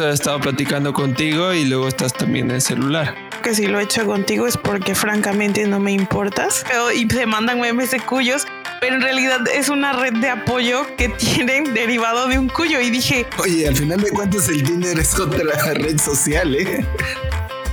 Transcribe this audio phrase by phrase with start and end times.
[0.00, 3.14] He estado platicando contigo y luego estás también en el celular.
[3.42, 6.64] Que si lo he hecho contigo es porque francamente no me importas.
[6.94, 8.46] Y se mandan memes de cuyos
[8.82, 12.80] pero en realidad es una red de apoyo que tienen derivado de un cuyo.
[12.80, 15.44] Y dije, oye, al final de cuentas el dinero es otra
[15.74, 16.84] red social, ¿eh?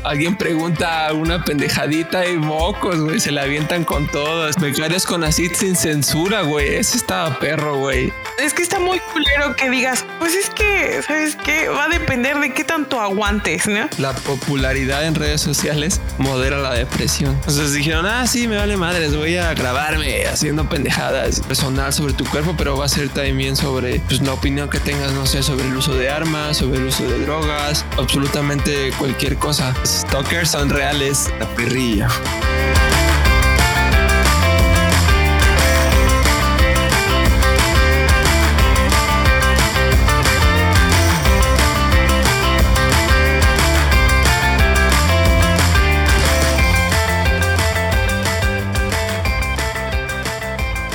[0.03, 4.55] Alguien pregunta una pendejadita y mocos, güey, se la avientan con todas.
[4.55, 6.75] Becarios con así sin censura, güey.
[6.75, 8.13] Ese estaba perro, güey.
[8.37, 11.67] Es que está muy culero que digas, pues es que, ¿sabes qué?
[11.67, 13.89] Va a depender de qué tanto aguantes, ¿no?
[13.97, 17.33] La popularidad en redes sociales modera la depresión.
[17.35, 22.25] Entonces dijeron, ah, sí, me vale madres, voy a grabarme haciendo pendejadas personal sobre tu
[22.25, 25.65] cuerpo, pero va a ser también sobre pues, la opinión que tengas, no sé, sobre
[25.65, 29.73] el uso de armas, sobre el uso de drogas, absolutamente cualquier cosa.
[29.89, 31.31] Stalkers son reales.
[31.39, 32.07] La perrilla.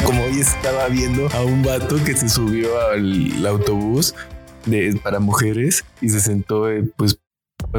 [0.04, 4.14] como hoy estaba viendo a un vato que se subió al autobús
[4.66, 7.18] de, para mujeres y se sentó eh, pues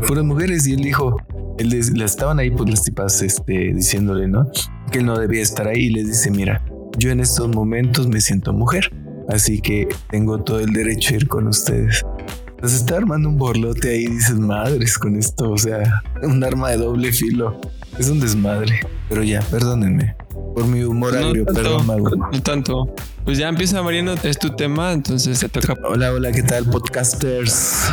[0.04, 1.18] fueron mujeres y él dijo,
[1.58, 4.50] él les, estaban ahí pues las tipas este, diciéndole, ¿no?
[4.92, 6.64] Que él no debía estar ahí y les dice, mira,
[6.98, 8.92] yo en estos momentos me siento mujer,
[9.30, 12.06] así que tengo todo el derecho a ir con ustedes.
[12.48, 16.78] Entonces está armando un borlote ahí dices, madres con esto, o sea, un arma de
[16.78, 17.60] doble filo.
[18.00, 20.16] Es un desmadre, pero ya, perdónenme
[20.56, 21.86] por mi humor no agrio, perdón,
[22.32, 22.96] No tanto.
[23.26, 25.76] Pues ya empieza Mariano, es tu tema, entonces se toca.
[25.84, 27.92] Hola, hola, ¿qué tal, podcasters?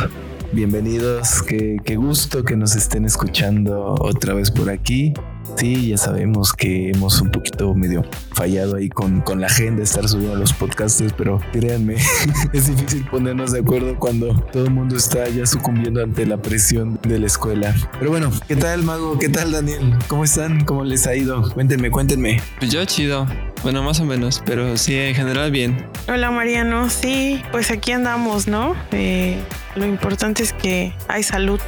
[0.53, 5.11] Bienvenidos, qué, gusto que nos estén escuchando otra vez por aquí.
[5.57, 10.07] Sí, ya sabemos que hemos un poquito medio fallado ahí con, con la agenda, estar
[10.07, 11.95] subiendo los podcasts, pero créanme,
[12.53, 16.99] es difícil ponernos de acuerdo cuando todo el mundo está ya sucumbiendo ante la presión
[17.03, 17.75] de la escuela.
[17.99, 19.19] Pero bueno, ¿qué tal, Mago?
[19.19, 19.95] ¿Qué tal, Daniel?
[20.07, 20.65] ¿Cómo están?
[20.65, 21.51] ¿Cómo les ha ido?
[21.53, 22.41] Cuéntenme, cuéntenme.
[22.59, 23.27] Pues yo chido.
[23.63, 25.85] Bueno, más o menos, pero sí, en general bien.
[26.09, 28.75] Hola Mariano, sí, pues aquí andamos, ¿no?
[28.91, 29.41] Eh,
[29.75, 31.61] lo importante es que hay salud.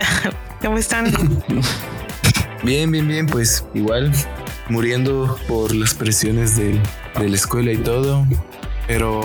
[0.60, 1.06] ¿Cómo están?
[2.66, 4.10] Bien, bien, bien, pues igual
[4.68, 6.80] muriendo por las presiones de,
[7.16, 8.26] de la escuela y todo,
[8.88, 9.22] pero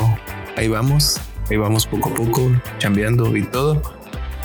[0.55, 1.19] ahí vamos,
[1.49, 3.81] ahí vamos poco a poco, chambeando y todo.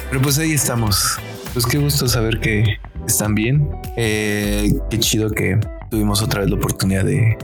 [0.08, 1.18] Pero pues ahí estamos.
[1.52, 3.68] Pues qué gusto saber que están bien.
[3.98, 7.36] Eh, qué chido que tuvimos otra vez la oportunidad de,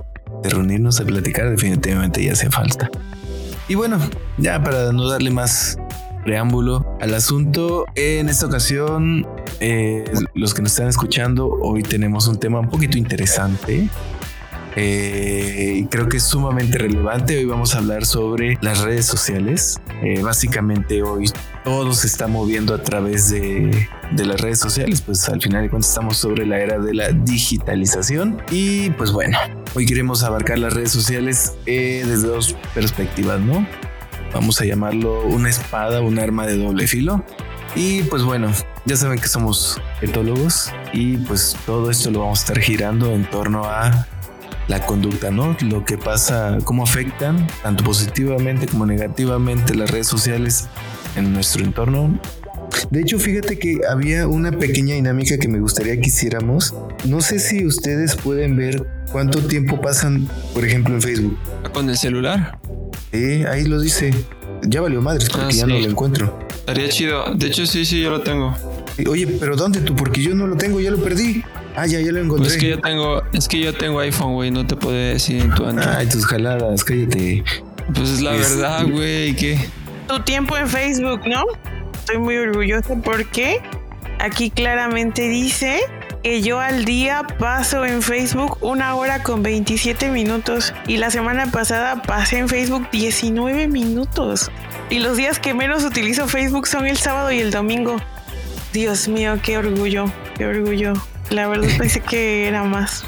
[0.43, 2.89] de reunirnos a platicar, definitivamente ya hace falta.
[3.69, 3.99] Y bueno,
[4.39, 5.77] ya para no darle más
[6.25, 9.27] preámbulo al asunto, en esta ocasión,
[9.61, 13.89] eh, los que nos están escuchando, hoy tenemos un tema un poquito interesante.
[14.77, 17.37] Eh, creo que es sumamente relevante.
[17.37, 19.81] Hoy vamos a hablar sobre las redes sociales.
[20.03, 21.31] Eh, básicamente hoy
[21.65, 25.03] todo se está moviendo a través de, de, las redes sociales.
[25.03, 28.41] Pues al final de cuentas estamos sobre la era de la digitalización.
[28.51, 29.39] Y pues bueno,
[29.75, 33.67] hoy queremos abarcar las redes sociales eh, desde dos perspectivas, ¿no?
[34.33, 37.25] Vamos a llamarlo una espada, un arma de doble filo.
[37.75, 38.51] Y pues bueno,
[38.85, 43.25] ya saben que somos etólogos y pues todo esto lo vamos a estar girando en
[43.25, 44.07] torno a
[44.69, 45.57] la conducta, ¿no?
[45.63, 50.69] Lo que pasa, cómo afectan tanto positivamente como negativamente las redes sociales
[51.17, 52.19] en nuestro entorno.
[52.91, 56.75] De hecho, fíjate que había una pequeña dinámica que me gustaría que hiciéramos.
[57.05, 61.39] No sé si ustedes pueden ver cuánto tiempo pasan, por ejemplo, en Facebook.
[61.73, 62.59] ¿Con el celular?
[63.13, 64.13] Sí, ahí lo dice.
[64.63, 66.39] Ya valió madres porque ah, ya no lo encuentro.
[66.51, 67.35] Estaría chido.
[67.35, 68.57] De hecho, sí, sí, yo lo tengo.
[69.09, 69.95] Oye, pero ¿dónde tú?
[69.97, 71.43] Porque yo no lo tengo, ya lo perdí.
[71.75, 72.45] Ah, ya, ya lo encontré.
[72.45, 75.43] Pues es que yo tengo, es que yo tengo iPhone, güey, no te puedo decir
[75.43, 75.89] en tu Android.
[75.89, 77.43] Ay, tus jaladas, cállate.
[77.95, 79.59] Pues es la verdad, güey, ¿qué?
[80.07, 81.45] Tu tiempo en Facebook, ¿no?
[81.95, 83.61] Estoy muy orgullosa porque
[84.19, 85.81] aquí claramente dice
[86.23, 91.51] que yo al día paso en Facebook una hora con 27 minutos y la semana
[91.51, 94.51] pasada pasé en Facebook 19 minutos.
[94.89, 97.97] Y los días que menos utilizo Facebook son el sábado y el domingo.
[98.73, 100.05] Dios mío, qué orgullo,
[100.37, 100.93] qué orgullo.
[101.31, 103.05] La verdad pensé que era más.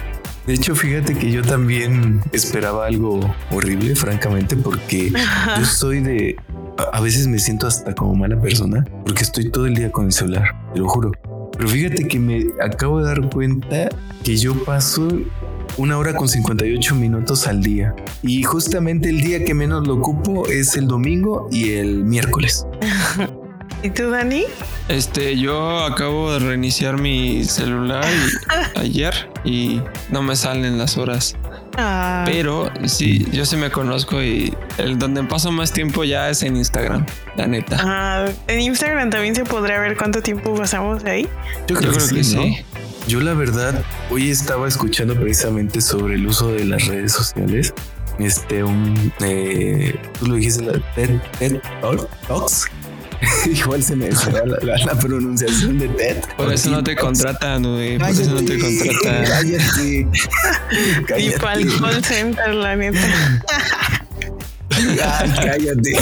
[0.47, 5.11] De hecho, fíjate que yo también esperaba algo horrible, francamente, porque
[5.59, 6.37] yo soy de...
[6.93, 10.13] A veces me siento hasta como mala persona, porque estoy todo el día con el
[10.13, 11.13] celular, te lo juro.
[11.57, 13.89] Pero fíjate que me acabo de dar cuenta
[14.23, 15.09] que yo paso
[15.77, 17.95] una hora con 58 minutos al día.
[18.23, 22.67] Y justamente el día que menos lo ocupo es el domingo y el miércoles.
[23.83, 24.45] ¿Y tú, Dani?
[24.89, 28.05] Este, yo acabo de reiniciar mi celular
[28.77, 29.81] ayer y
[30.11, 31.37] no me salen las horas.
[31.77, 36.43] Ah, Pero sí, yo sí me conozco y el donde paso más tiempo ya es
[36.43, 37.05] en Instagram,
[37.37, 37.79] la neta.
[37.81, 41.29] ah, en Instagram también se podrá ver cuánto tiempo pasamos ahí.
[41.67, 42.65] Yo Yo creo que sí.
[43.09, 47.75] Yo la verdad, hoy estaba escuchando precisamente sobre el uso de las redes sociales.
[48.19, 52.67] Este, un, eh, tú lo dijiste, la TED, TED Talk- Talks.
[53.47, 56.17] Igual se me va la, la- la pronunciación de TED.
[56.37, 57.99] Por eso no te contratan, güey.
[57.99, 59.25] Por eso no te contratan.
[59.25, 60.09] Cállate.
[61.19, 62.99] Y para el call center, la neta.
[64.71, 65.93] Ay, cállate.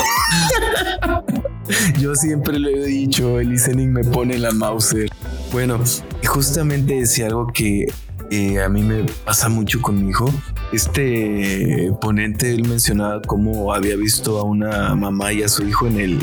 [1.98, 5.08] Yo siempre lo he dicho, el listening me pone la Mauser.
[5.52, 5.80] Bueno,
[6.26, 7.86] justamente decía algo que
[8.30, 10.32] eh, a mí me pasa mucho con mi hijo.
[10.72, 16.00] Este ponente él mencionaba cómo había visto a una mamá y a su hijo en
[16.00, 16.18] el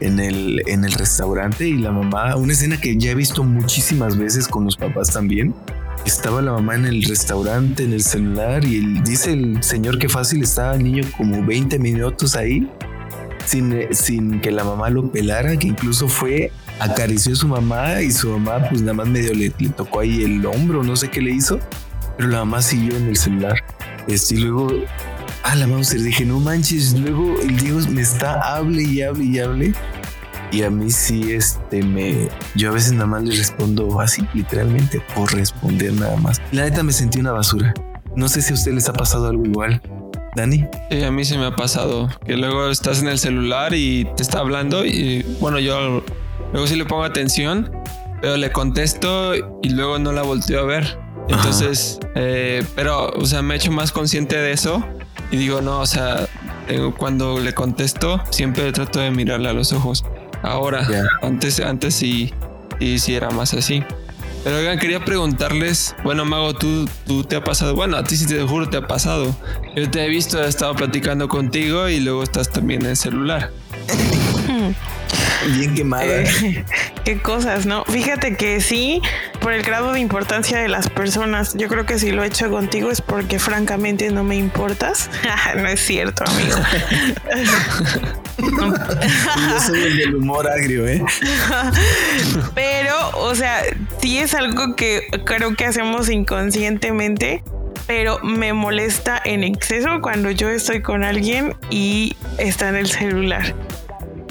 [0.00, 4.16] en el en el restaurante y la mamá, una escena que ya he visto muchísimas
[4.16, 5.54] veces con los papás también.
[6.04, 10.08] Estaba la mamá en el restaurante, en el celular, y el- dice el señor que
[10.08, 12.70] fácil estaba el niño como 20 minutos ahí,
[13.44, 18.10] sin, sin que la mamá lo pelara, que incluso fue, acarició a su mamá y
[18.12, 21.20] su mamá pues nada más medio le, le tocó ahí el hombro, no sé qué
[21.20, 21.58] le hizo,
[22.16, 23.54] pero la mamá siguió en el celular.
[24.06, 24.68] Este, y luego,
[25.46, 29.38] ah, la Mauser, dije, no manches, luego el Diego me está, hable y hable y
[29.38, 29.74] hable.
[30.50, 32.28] Y a mí sí, este, me...
[32.54, 36.40] Yo a veces nada más le respondo así, literalmente, por responder nada más.
[36.52, 37.74] La neta me sentí una basura.
[38.14, 39.80] No sé si a usted les ha pasado algo igual.
[40.34, 40.64] Dani.
[40.90, 44.22] Sí, a mí se me ha pasado que luego estás en el celular y te
[44.22, 46.04] está hablando y bueno, yo
[46.52, 47.72] luego sí le pongo atención,
[48.20, 50.98] pero le contesto y luego no la volteo a ver.
[51.28, 54.84] Entonces, eh, pero, o sea, me he hecho más consciente de eso
[55.30, 56.26] y digo, no, o sea,
[56.66, 60.04] tengo- cuando le contesto, siempre trato de mirarle a los ojos.
[60.42, 60.86] Ahora,
[61.22, 62.32] antes, antes sí,
[62.78, 63.82] sí, sí era más así.
[64.44, 68.26] Pero oigan, quería preguntarles, bueno, Mago, tú, tú te ha pasado, bueno, a ti sí
[68.26, 69.34] te juro te ha pasado.
[69.74, 73.50] Yo te he visto, he estado platicando contigo y luego estás también en el celular.
[75.56, 76.04] Bien quemada.
[76.04, 76.64] Eh,
[77.04, 77.84] qué cosas, ¿no?
[77.84, 79.00] Fíjate que sí,
[79.40, 82.50] por el grado de importancia de las personas, yo creo que si lo he hecho
[82.50, 85.10] contigo es porque francamente no me importas.
[85.56, 86.56] no es cierto, amigo.
[88.38, 91.02] Yo soy el del humor agrio, ¿eh?
[92.54, 93.62] Pero, o sea,
[94.00, 97.42] sí es algo que creo que hacemos inconscientemente,
[97.86, 103.54] pero me molesta en exceso cuando yo estoy con alguien y está en el celular.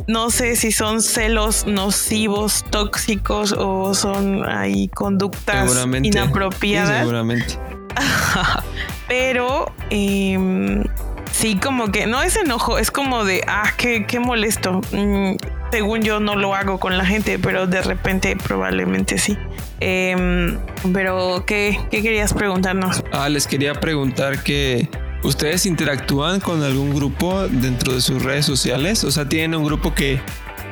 [0.08, 6.12] No sé si son celos nocivos, tóxicos o son ahí conductas Seguramente.
[6.12, 7.00] Sí, inapropiadas.
[7.00, 7.60] seguramente.
[9.08, 10.84] pero em,
[11.32, 14.82] sí, como que no es enojo, es como de, ah, qué, qué molesto.
[14.92, 15.38] Mm,
[15.72, 19.38] según yo no lo hago con la gente, pero de repente probablemente sí.
[19.80, 20.58] Em,
[20.94, 23.04] pero, ¿qué, ¿qué querías preguntarnos?
[23.12, 24.88] Ah, les quería preguntar que
[25.26, 29.04] ustedes interactúan con algún grupo dentro de sus redes sociales.
[29.04, 30.20] O sea, tienen un grupo que,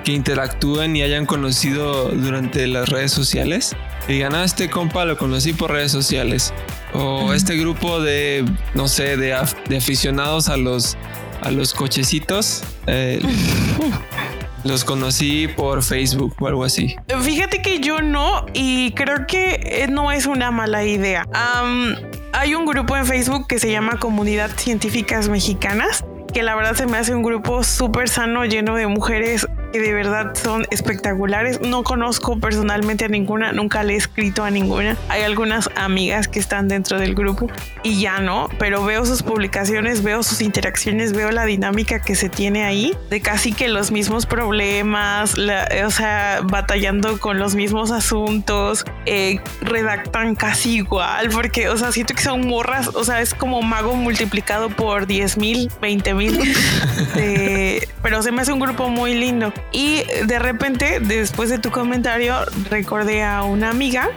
[0.03, 3.75] que interactúan y hayan conocido durante las redes sociales.
[4.07, 6.53] Y digan, ah, este compa lo conocí por redes sociales.
[6.93, 8.45] O este grupo de,
[8.75, 9.35] no sé, de,
[9.67, 10.97] de aficionados a los,
[11.41, 12.63] a los cochecitos.
[12.87, 13.21] eh,
[14.63, 16.95] los conocí por Facebook o algo así.
[17.21, 21.25] Fíjate que yo no y creo que eh, no es una mala idea.
[21.33, 21.95] Am,
[22.33, 26.85] hay un grupo en Facebook que se llama Comunidad Científicas Mexicanas, que la verdad se
[26.85, 31.59] me hace un grupo súper sano, lleno de mujeres que de verdad son espectaculares.
[31.61, 34.95] No conozco personalmente a ninguna, nunca le he escrito a ninguna.
[35.09, 37.47] Hay algunas amigas que están dentro del grupo
[37.81, 42.29] y ya no, pero veo sus publicaciones, veo sus interacciones, veo la dinámica que se
[42.29, 47.89] tiene ahí, de casi que los mismos problemas, la- o sea, batallando con los mismos
[47.91, 53.33] asuntos, eh, redactan casi igual, porque, o sea, siento que son morras, o sea, es
[53.33, 56.39] como mago multiplicado por 10 mil, 20 mil,
[57.15, 59.53] Eh, pero se me hace un grupo muy lindo.
[59.71, 62.35] Y de repente, después de tu comentario,
[62.69, 64.09] recordé a una amiga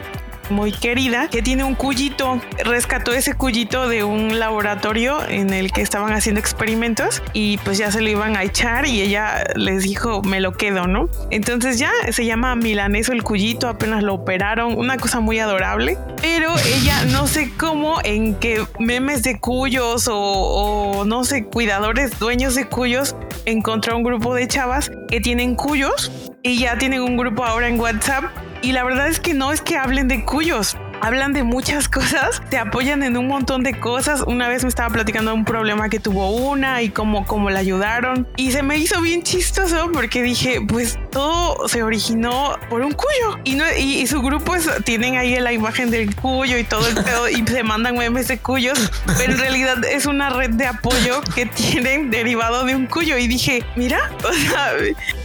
[0.50, 2.40] muy querida que tiene un cuyito.
[2.64, 7.90] Rescató ese cuyito de un laboratorio en el que estaban haciendo experimentos y pues ya
[7.90, 11.08] se lo iban a echar y ella les dijo me lo quedo, ¿no?
[11.30, 15.98] Entonces ya se llama Milaneso el cuyito, apenas lo operaron, una cosa muy adorable.
[16.22, 22.18] Pero ella no sé cómo en que memes de cuyos o, o no sé, cuidadores,
[22.18, 26.10] dueños de cuyos, encontró un grupo de chavas que tienen cuyos
[26.42, 28.24] y ya tienen un grupo ahora en WhatsApp
[28.62, 32.40] y la verdad es que no es que hablen de cuyos, hablan de muchas cosas,
[32.50, 34.22] te apoyan en un montón de cosas.
[34.26, 37.60] Una vez me estaba platicando de un problema que tuvo una y cómo, cómo la
[37.60, 38.26] ayudaron.
[38.36, 43.38] Y se me hizo bien chistoso porque dije, pues todo se originó por un cuyo.
[43.44, 47.28] Y, no, y, su grupo tienen ahí la imagen del cuyo y todo el pedo
[47.28, 51.46] y se mandan memes de cuyos, pero en realidad es una red de apoyo que
[51.46, 53.18] tienen derivado de un cuyo.
[53.18, 54.72] Y dije, mira, o sea,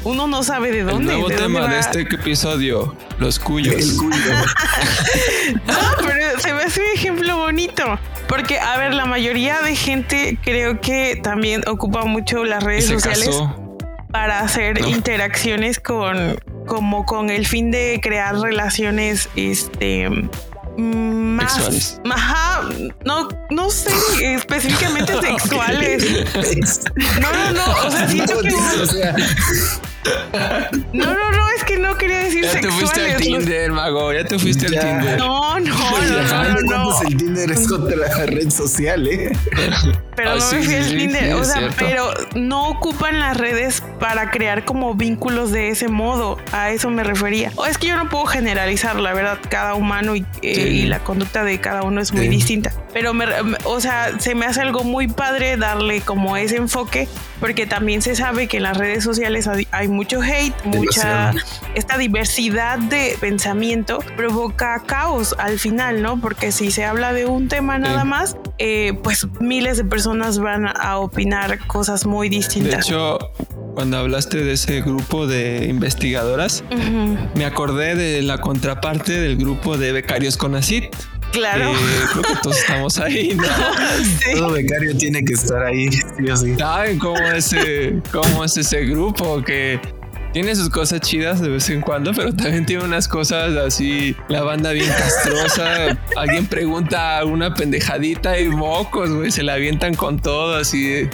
[0.04, 1.14] uno no sabe de dónde.
[1.14, 3.76] El nuevo tema de este episodio, los cuyos.
[3.76, 4.34] El cuyo.
[5.68, 8.00] no, pero se me hace un ejemplo bonito.
[8.28, 13.30] Porque, a ver, la mayoría de gente creo que también ocupa mucho las redes sociales
[14.12, 16.38] para hacer interacciones con,
[16.68, 20.10] como con el fin de crear relaciones, este,
[20.78, 22.02] más, sexuales.
[22.10, 22.62] Ajá,
[23.06, 23.92] no, no sé
[24.36, 26.06] específicamente sexuales.
[27.22, 27.88] No, no, no.
[27.88, 28.56] O sea, siento que.
[30.94, 32.80] No, no, no, es que no quería decir ya sexuales.
[32.80, 35.18] Ya te fuiste al Tinder, mago, ya te fuiste al Tinder.
[35.20, 37.02] No, no, no, no, no.
[37.08, 39.32] el Tinder es otra red social, ¿eh?
[40.16, 44.66] Pero no me fui al Tinder, o sea, pero no ocupan las redes para crear
[44.66, 47.52] como vínculos de ese modo, a eso me refería.
[47.56, 51.00] O es que yo no puedo generalizar, la verdad, cada humano y, eh, y la
[51.00, 52.74] conducta de cada uno es muy distinta.
[52.94, 53.26] Pero, me,
[53.64, 57.08] o sea, se me hace algo muy padre darle como ese enfoque,
[57.40, 61.34] porque también se sabe que en las redes sociales hay mucho hate, mucha
[61.76, 66.20] esta diversidad de pensamiento provoca caos al final, ¿no?
[66.20, 70.68] Porque si se habla de un tema nada más, eh, pues miles de personas van
[70.68, 72.72] a opinar cosas muy distintas.
[72.72, 73.20] De hecho,
[73.74, 76.64] cuando hablaste de ese grupo de investigadoras,
[77.36, 80.86] me acordé de la contraparte del grupo de becarios con ACID.
[81.32, 81.72] Claro.
[82.12, 83.44] creo que todos estamos ahí, ¿no?
[84.36, 86.56] Todo becario tiene que estar ahí, sí o sí.
[86.58, 89.80] ¿Saben cómo, ese, cómo es ese grupo que
[90.34, 94.44] tiene sus cosas chidas de vez en cuando, pero también tiene unas cosas así, la
[94.44, 95.98] banda bien castrosa.
[96.16, 101.10] Alguien pregunta una pendejadita y mocos, güey, se la avientan con todo, así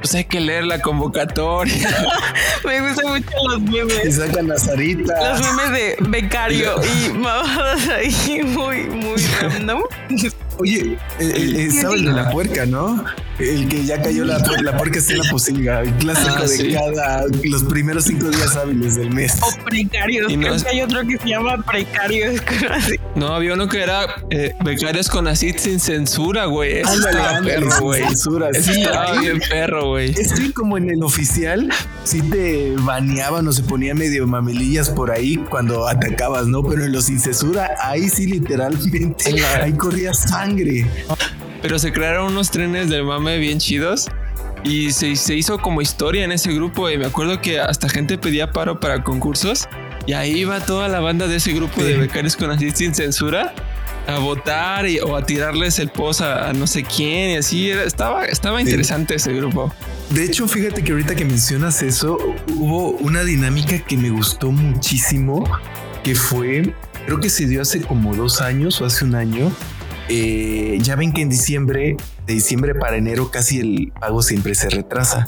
[0.00, 1.88] pues hay que leer la convocatoria.
[2.64, 4.06] Me gustan mucho los memes.
[4.06, 5.40] Y sacan las aritas.
[5.40, 6.74] Los memes de becario
[7.06, 9.82] y mamadas ahí muy, muy random.
[10.58, 13.04] Oye, estaba el de la puerca, ¿no?
[13.40, 16.74] El que ya cayó la, la puerca está en la posilga, el clásico ah, de
[16.74, 19.38] cada los primeros cinco días hábiles del mes.
[19.42, 22.40] O precarios, creo que hay otro que se llama precarios.
[23.14, 26.82] No, había uno que era eh, becarios con así sin censura, güey.
[26.82, 28.02] Ándale, perro, güey.
[28.04, 30.10] Censura, sí, estaba bien perro, güey.
[30.10, 31.70] Es que como en el oficial,
[32.04, 36.62] sí te baneaban o se ponía medio mamelillas por ahí cuando atacabas, ¿no?
[36.62, 39.24] Pero en los sin censura, ahí sí literalmente,
[39.60, 40.86] ahí corría sangre.
[41.62, 44.08] Pero se crearon unos trenes del mame bien chidos.
[44.62, 46.90] Y se, se hizo como historia en ese grupo.
[46.90, 49.68] Y me acuerdo que hasta gente pedía paro para concursos.
[50.06, 53.54] Y ahí iba toda la banda de ese grupo de becarios con así sin censura
[54.06, 57.70] a votar o a tirarles el post a, no sé quién y así.
[57.70, 59.72] estaba, estaba interesante ese grupo.
[60.10, 62.18] De hecho, fíjate que ahorita que mencionas eso,
[62.56, 65.44] hubo una dinámica que me gustó muchísimo,
[66.02, 66.74] que fue,
[67.06, 69.52] creo que se dio hace como dos años o hace un año,
[70.12, 74.68] eh, ya ven que en diciembre, de diciembre para enero, casi el pago siempre se
[74.68, 75.26] retrasa.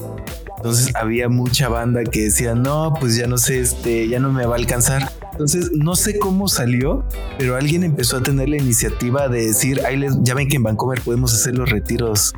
[0.56, 4.44] Entonces había mucha banda que decía, no, pues ya no sé, este, ya no me
[4.44, 5.12] va a alcanzar.
[5.30, 7.04] Entonces no sé cómo salió,
[7.38, 10.64] pero alguien empezó a tener la iniciativa de decir, ahí les, ya ven que en
[10.64, 12.32] Vancouver podemos hacer los retiros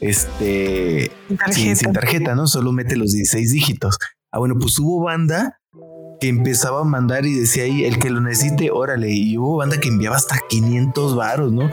[0.00, 1.12] este
[1.52, 2.46] Sin, sin, tarjeta, ¿no?
[2.46, 3.98] Solo mete los 16 dígitos.
[4.32, 5.60] Ah, bueno, pues hubo banda
[6.20, 9.12] que empezaba a mandar y decía ahí, el que lo necesite, órale.
[9.12, 11.70] Y hubo banda que enviaba hasta 500 varos, ¿no?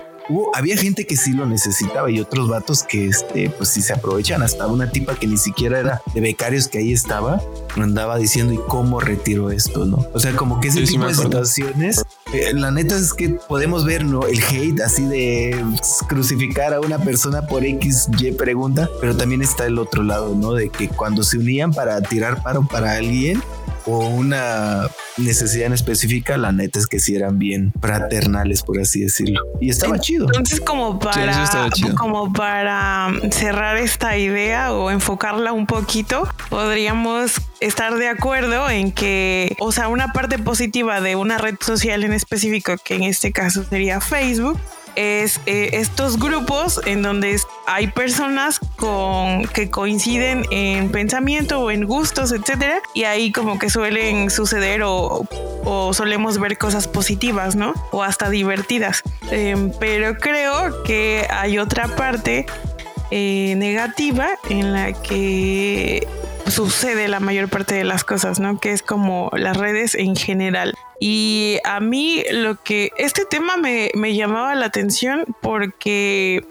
[0.54, 4.42] Había gente que sí lo necesitaba y otros vatos que este, pues sí se aprovechan.
[4.42, 7.42] Hasta una tipa que ni siquiera era de becarios que ahí estaba,
[7.76, 10.06] andaba diciendo y cómo retiro esto, ¿no?
[10.14, 14.06] O sea, como que ese tipo de situaciones, eh, la neta es que podemos ver,
[14.06, 14.26] ¿no?
[14.26, 15.64] El hate así de
[16.08, 20.54] crucificar a una persona por X, Y pregunta, pero también está el otro lado, ¿no?
[20.54, 23.42] De que cuando se unían para tirar paro para alguien,
[23.86, 29.02] o una necesidad en específica, la neta es que sí eran bien fraternales, por así
[29.02, 29.42] decirlo.
[29.60, 30.26] Y estaba chido.
[30.28, 38.10] Entonces, como para, como para cerrar esta idea o enfocarla un poquito, podríamos estar de
[38.10, 42.96] acuerdo en que, o sea, una parte positiva de una red social en específico, que
[42.96, 44.58] en este caso sería Facebook,
[44.96, 51.86] es eh, estos grupos en donde hay personas con que coinciden en pensamiento o en
[51.86, 55.26] gustos, etcétera, y ahí como que suelen suceder o,
[55.94, 57.74] solemos ver cosas positivas, ¿no?
[57.92, 59.04] O hasta divertidas.
[59.30, 62.46] Em, pero creo que hay otra parte
[63.12, 66.08] eh, negativa en la que
[66.48, 68.60] sucede la mayor parte de las cosas, ¿no?
[68.60, 70.76] Que es como las redes en general.
[71.00, 76.46] Y a mí lo que este tema me, me llamaba la atención porque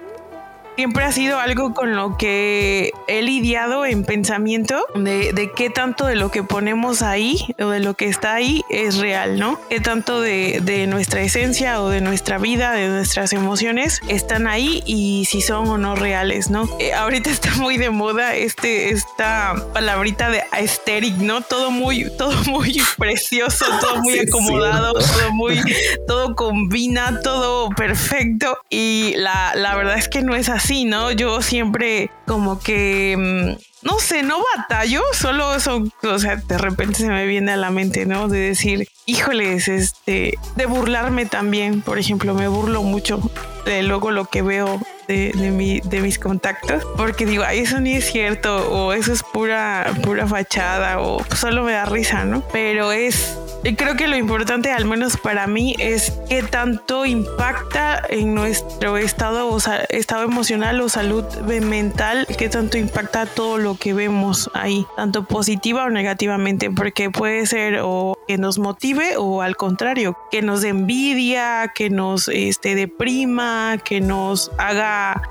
[0.81, 6.07] siempre ha sido algo con lo que he lidiado en pensamiento de, de, qué tanto
[6.07, 9.61] de lo que ponemos ahí o de lo que está ahí es real, ¿no?
[9.69, 14.83] Qué tanto de, de nuestra esencia o de nuestra vida, de nuestras emociones están ahí
[14.87, 16.67] y si son o no reales, ¿no?
[16.79, 21.43] Eh, ahorita está muy de moda este, esta palabrita de aesthetic, ¿no?
[21.43, 25.61] Todo muy, todo muy precioso, todo muy sí, acomodado, todo muy,
[26.07, 31.11] todo combina, todo perfecto y la, la verdad es que no es así sí, ¿no?
[31.11, 36.99] Yo siempre como que, mm, no sé, no batallo, solo son, o sea, de repente
[36.99, 38.29] se me viene a la mente, ¿no?
[38.29, 43.21] De decir, híjoles, este, de burlarme también, por ejemplo, me burlo mucho
[43.65, 47.81] de luego lo que veo de, de, mi, de mis contactos, porque digo, ay, eso
[47.81, 52.45] ni es cierto, o eso es pura, pura fachada, o solo me da risa, ¿no?
[52.53, 53.37] Pero es
[53.77, 59.49] creo que lo importante, al menos para mí, es qué tanto impacta en nuestro estado,
[59.49, 61.25] o estado emocional o salud
[61.63, 67.47] mental, qué tanto impacta todo lo que vemos ahí, tanto positiva o negativamente, porque puede
[67.47, 73.79] ser o que nos motive o al contrario, que nos envidia, que nos este, deprima,
[73.85, 75.23] que nos haga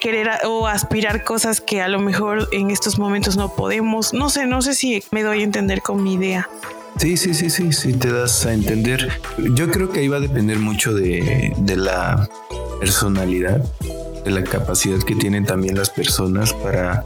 [0.00, 4.12] querer o aspirar cosas que a lo mejor en estos momentos no podemos.
[4.12, 6.48] No sé, no sé si me doy a entender con mi idea.
[6.98, 9.08] Sí, sí, sí, sí, sí, te das a entender.
[9.54, 12.28] Yo creo que ahí va a depender mucho de, de la
[12.80, 13.62] personalidad,
[14.24, 17.02] de la capacidad que tienen también las personas para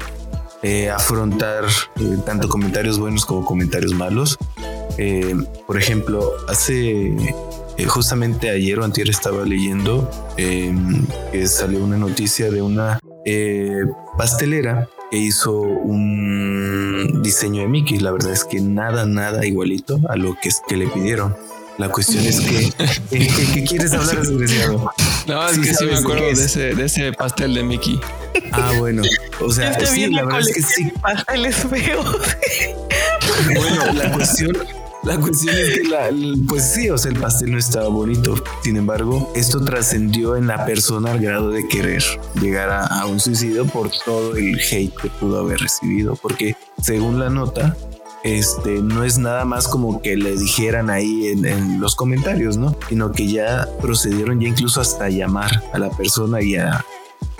[0.63, 1.65] eh, afrontar
[2.01, 4.37] eh, tanto comentarios buenos como comentarios malos.
[4.99, 7.15] Eh, por ejemplo, hace
[7.87, 12.99] justamente ayer o antier estaba leyendo que salió una noticia de una
[14.17, 17.99] pastelera que hizo un diseño de Mickey.
[17.99, 21.37] La verdad es que nada, nada igualito a lo que, es que le pidieron.
[21.79, 22.73] La cuestión es que,
[23.11, 24.91] ¿qué, qué quieres hablar, desgraciado?
[25.29, 28.01] No, es sí que sí me acuerdo de ese, de ese pastel de Mickey.
[28.51, 29.03] Ah, bueno.
[29.41, 30.91] O sea, sí, la verdad es que sí.
[31.01, 32.17] Pasteles feos.
[33.55, 34.57] Bueno, la cuestión,
[35.09, 36.11] la cuestión es que, la,
[36.47, 38.35] pues sí, o sea, el pastel no estaba bonito.
[38.63, 42.05] Sin embargo, esto trascendió en la persona al grado de querer
[42.43, 46.15] llegar a, un suicidio por todo el hate que pudo haber recibido.
[46.17, 47.75] Porque según la nota,
[48.23, 52.77] este no es nada más como que le dijeran ahí en, en los comentarios, ¿no?
[52.91, 56.85] Sino que ya procedieron ya incluso hasta llamar a la persona y a,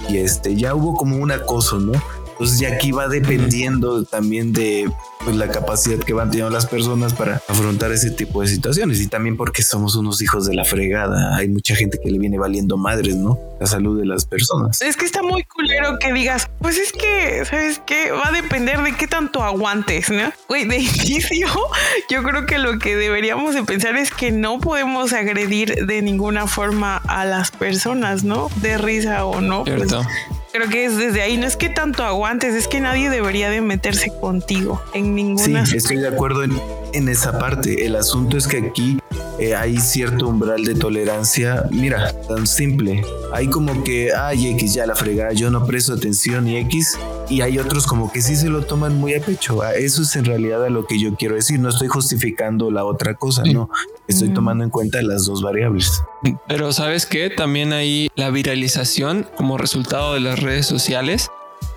[0.09, 1.93] y este ya hubo como un acoso, ¿no?
[2.39, 4.89] Entonces ya aquí va dependiendo también de
[5.25, 9.09] pues, la capacidad que van teniendo las personas para afrontar ese tipo de situaciones y
[9.09, 11.37] también porque somos unos hijos de la fregada.
[11.37, 13.41] Hay mucha gente que le viene valiendo madres, ¿no?
[13.59, 14.81] La salud de las personas.
[14.83, 18.13] Es que está muy culero que digas, pues es que, ¿sabes qué?
[18.13, 20.33] Va a depender de qué tanto aguantes, ¿no?
[20.49, 21.49] Güey, de inicio,
[22.09, 26.47] yo creo que lo que deberíamos de pensar es que no podemos agredir de ninguna
[26.47, 28.49] forma a las personas, ¿no?
[28.63, 29.65] De risa o no.
[29.65, 30.03] Cierto.
[30.05, 33.51] Pues, creo que es desde ahí, no es que tanto aguantes, es que nadie debería
[33.51, 35.67] de meterse contigo en ninguna.
[35.67, 36.61] Sí, estoy de acuerdo en,
[36.93, 37.85] en esa parte.
[37.85, 38.99] El asunto es que aquí
[39.39, 41.65] eh, hay cierto umbral de tolerancia.
[41.71, 43.05] Mira, tan simple.
[43.33, 46.99] Hay como que, ay, X, ya la fregada, yo no presto atención y X.
[47.29, 49.63] Y hay otros como que sí se lo toman muy a pecho.
[49.65, 51.61] Eso es en realidad a lo que yo quiero decir.
[51.61, 53.53] No estoy justificando la otra cosa, sí.
[53.53, 53.71] no.
[54.09, 54.35] Estoy mm.
[54.35, 56.03] tomando en cuenta las dos variables.
[56.49, 61.31] Pero sabes que también hay la viralización como resultado de las redes sociales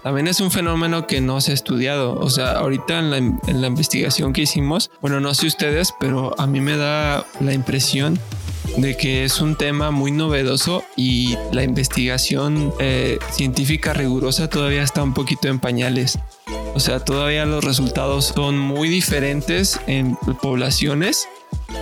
[0.04, 2.16] también es un fenómeno que no se ha estudiado.
[2.16, 6.34] O sea, ahorita en la, en la, investigación que hicimos, bueno, no sé ustedes, pero
[6.40, 8.20] a mí me da la impresión
[8.78, 15.04] de que es un tema muy novedoso y la investigación eh, científica rigurosa todavía está
[15.04, 16.18] un poquito en pañales.
[16.74, 21.28] O sea, todavía los resultados son muy diferentes en poblaciones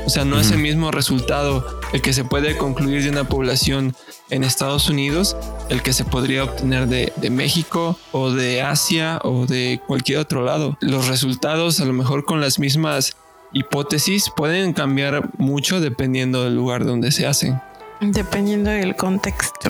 [0.06, 0.42] o sea, no uh -huh.
[0.42, 3.96] es el mismo resultado el que se puede concluir de una población
[4.30, 5.36] en Estados Unidos,
[5.70, 10.44] el que se podría obtener de, de, México o de Asia o de cualquier otro
[10.44, 10.78] lado.
[10.82, 13.16] Los resultados, a lo mejor con las mismas
[13.54, 17.60] hipótesis, pueden cambiar mucho dependiendo del lugar donde se hacen.
[18.02, 19.70] Dependiendo del contexto.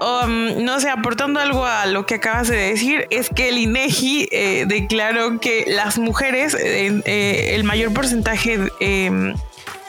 [0.00, 4.28] Um, no sé, aportando algo a lo que acabas de decir, es que el INEGI
[4.30, 9.34] eh, declaró que las mujeres, eh, el mayor porcentaje eh,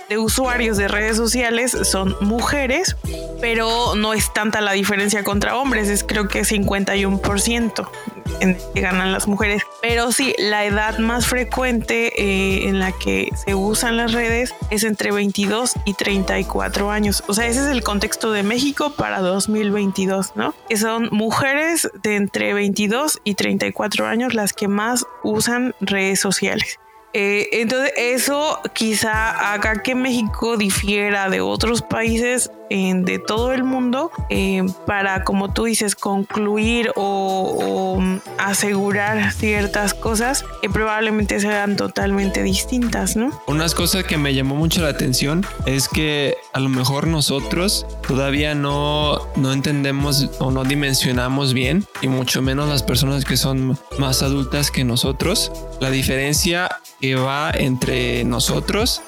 [0.10, 2.96] de usuarios de redes sociales son mujeres,
[3.42, 7.90] pero no es tanta la diferencia contra hombres, es creo que 51%.
[8.40, 9.64] en que ganan las mujeres.
[9.82, 14.84] Pero sí, la edad más frecuente eh, en la que se usan las redes es
[14.84, 17.24] entre 22 y 34 años.
[17.28, 20.54] O sea, ese es el contexto de México para 2022, ¿no?
[20.68, 26.80] Que son mujeres de entre 22 y 34 años las que más usan redes sociales.
[27.18, 34.12] Eh, entonces eso quizá haga que México difiera de otros países de todo el mundo
[34.30, 38.02] eh, para, como tú dices, concluir o,
[38.38, 43.32] asegurar ciertas cosas que probablemente sean totalmente distintas, ¿no?
[43.48, 48.56] Unas cosas que me llamó mucho la atención es que a lo mejor nosotros todavía
[48.56, 54.22] no, no entendemos o no dimensionamos bien, y mucho menos las personas que son más
[54.22, 59.02] adultas que nosotros, la diferencia que va entre nosotros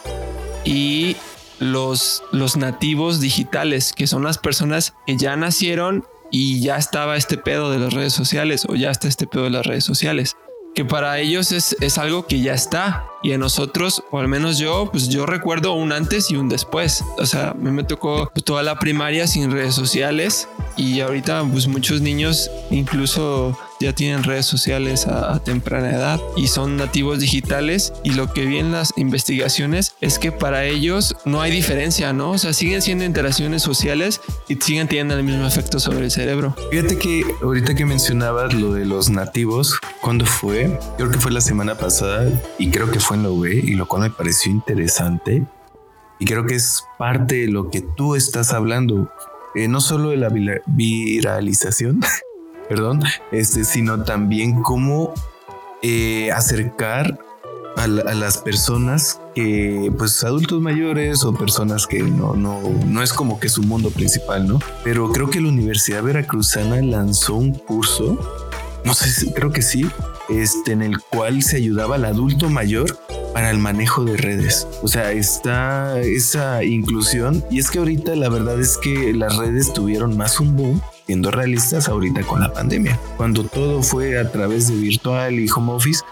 [0.65, 1.15] y
[1.59, 7.37] los, los nativos digitales, que son las personas que ya nacieron y ya estaba este
[7.37, 10.35] pedo de las redes sociales o ya está este pedo de las redes sociales.
[10.75, 14.57] Que para ellos es, es algo que ya está y a nosotros, o al menos
[14.57, 17.03] yo, pues yo recuerdo un antes y un después.
[17.17, 22.01] O sea, me, me tocó toda la primaria sin redes sociales y ahorita pues muchos
[22.01, 28.33] niños incluso ya tienen redes sociales a, temprana edad y son nativos digitales y lo
[28.33, 32.31] que vi en las investigaciones es que para ellos no hay diferencia, ¿no?
[32.31, 36.55] O sea, siguen siendo interacciones sociales y siguen teniendo el mismo efecto sobre el cerebro.
[36.71, 40.79] Fíjate que ahorita que mencionabas lo de los nativos, ¿cuándo fue?
[40.97, 42.27] Creo que fue la semana pasada
[42.57, 45.45] y creo que fue en la UB y lo cual me pareció interesante
[46.19, 49.09] y creo que es parte de lo que tú estás hablando.
[49.55, 50.29] Eh, no solo de la
[50.65, 52.01] viralización,
[52.69, 55.13] perdón, este, sino también cómo
[55.81, 57.17] eh, acercar
[57.77, 63.39] a, las personas que, pues adultos mayores o personas que no, no, no es como
[63.39, 64.59] que su mundo principal, ¿no?
[64.83, 68.19] Pero creo que la Universidad Veracruzana lanzó un curso,
[68.83, 69.87] no sé, creo que sí,
[70.29, 72.97] este, en el cual se ayudaba al adulto mayor
[73.33, 74.67] para el manejo de redes.
[74.81, 79.73] O sea, está esa inclusión y es que ahorita la verdad es que las redes
[79.73, 82.99] tuvieron más un boom siendo realistas ahorita con la pandemia.
[83.15, 86.03] Cuando todo fue a través de virtual y home office,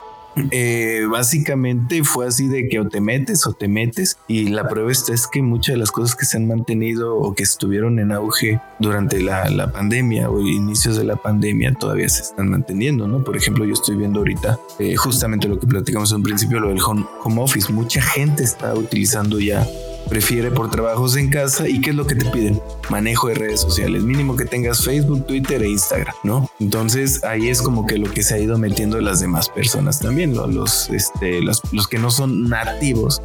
[0.51, 4.91] eh, básicamente fue así de que o te metes o te metes y la prueba
[4.91, 8.11] está es que muchas de las cosas que se han mantenido o que estuvieron en
[8.11, 13.23] auge durante la, pandemia o inicios de la pandemia todavía se están manteniendo, ¿no?
[13.23, 16.79] Por ejemplo, yo estoy viendo ahorita eh, justamente lo que platicamos en principio, lo del
[16.81, 17.71] home office.
[17.71, 19.65] Mucha gente está utilizando ya
[20.09, 22.61] prefiere por trabajos en casa y qué es lo que te piden.
[22.89, 27.61] Manejo de redes sociales mínimo que tengas Facebook Twitter e Instagram no entonces ahí es
[27.61, 31.61] como que lo que se ha ido metiendo las demás personas también los este los,
[31.71, 33.21] los que no son nativos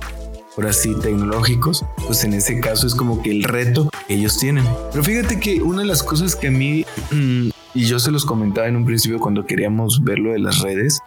[0.54, 4.64] por así tecnológicos, pues en ese caso es como que el reto que ellos tienen.
[4.90, 6.84] Pero fíjate que una de las cosas que a mí,
[7.74, 11.00] y yo se los comentaba en un principio cuando queríamos ver lo de las redes,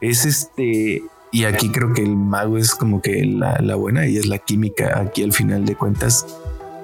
[0.00, 4.26] es este y aquí creo que el mago es como que la, buena y es
[4.26, 6.26] la química aquí al final de cuentas.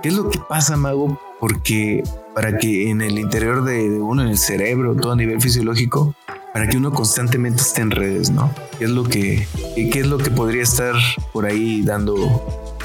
[0.03, 1.21] ¿Qué es lo que pasa, mago?
[1.39, 2.03] Porque
[2.35, 6.15] para que en el interior de, uno, en el cerebro, todo a nivel fisiológico,
[6.55, 8.51] para que uno constantemente esté en redes, ¿no?
[8.79, 10.95] ¿Qué es lo que, qué es lo que podría estar
[11.35, 12.15] por ahí dando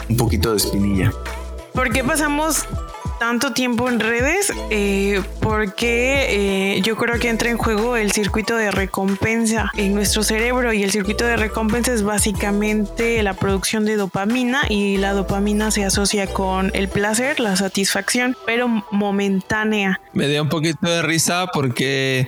[0.09, 1.13] un poquito de espinilla?
[1.73, 2.65] ¿Por qué pasamos
[3.19, 8.55] tanto tiempo en redes eh, porque eh, yo creo que entra en juego el circuito
[8.55, 13.95] de recompensa en nuestro cerebro y el circuito de recompensa es básicamente la producción de
[13.95, 19.99] dopamina y la dopamina se asocia con el placer, la satisfacción, pero momentánea.
[20.13, 22.27] Me dio un poquito de risa porque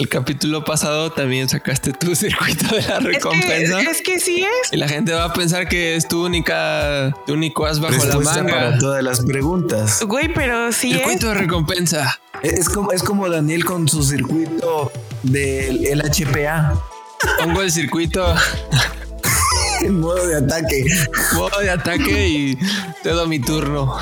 [0.00, 3.82] el capítulo pasado también sacaste tu circuito de la recompensa.
[3.82, 4.72] Es que, sí es.
[4.72, 8.18] Y la gente va a pensar que es tu única, tu único as bajo la
[8.18, 8.48] manga.
[8.50, 10.02] para todas las preguntas.
[10.02, 12.18] Güey, pero sí circuito de recompensa.
[12.42, 14.90] Es como, es como Daniel con su circuito
[15.22, 16.80] del HPA.
[17.42, 18.34] Pongo el circuito
[19.82, 20.86] en modo de ataque.
[21.34, 22.58] Modo de ataque y
[23.02, 23.98] te doy mi turno.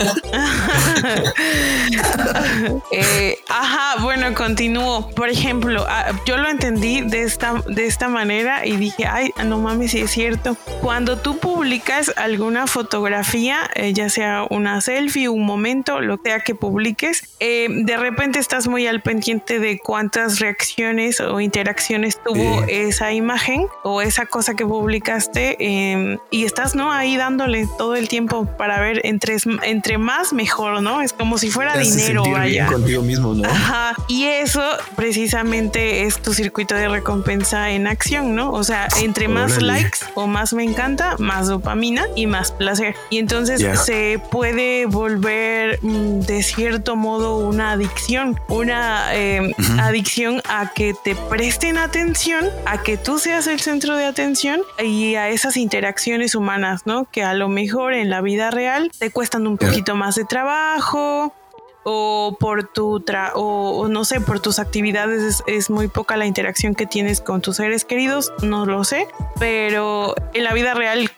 [2.92, 5.10] Eh, ajá, bueno, continúo.
[5.10, 9.58] Por ejemplo, ah, yo lo entendí de esta, de esta manera y dije, ay, no
[9.58, 10.56] mames, si es cierto.
[10.80, 16.40] Cuando tú publicas alguna fotografía, eh, ya sea una selfie, un momento, lo que sea
[16.40, 22.64] que publiques, eh, de repente estás muy al pendiente de cuántas reacciones o interacciones tuvo
[22.68, 28.08] esa imagen o esa cosa que publicaste em, y estás no ahí dándole todo el
[28.08, 31.02] tiempo para ver entre, entre entre más mejor, ¿no?
[31.02, 32.66] Es como si fuera Te hace dinero, bien vaya.
[32.66, 33.48] contigo mismo, ¿no?
[33.48, 33.96] Ajá.
[34.06, 34.62] Y eso
[34.94, 38.52] precisamente es tu circuito de recompensa en acción, ¿no?
[38.52, 39.66] O sea, entre más Órale.
[39.66, 42.94] likes o más me encanta, más dopamina y más placer.
[43.10, 43.74] Y entonces Ya.
[43.74, 51.16] se puede volver mm, de cierto modo una adicción, una eh, adicción a que te
[51.16, 56.82] presten atención, a que tú seas el centro de atención y a esas interacciones humanas,
[56.86, 57.08] ¿no?
[57.10, 59.66] Que a lo mejor en la vida real te cuestan un Ya.
[59.94, 61.34] Más de trabajo,
[61.82, 66.26] o por tu tra o, no sé, por tus actividades es, es muy poca la
[66.26, 69.06] interacción que tienes con tus seres queridos, no lo sé,
[69.38, 71.10] pero en la vida real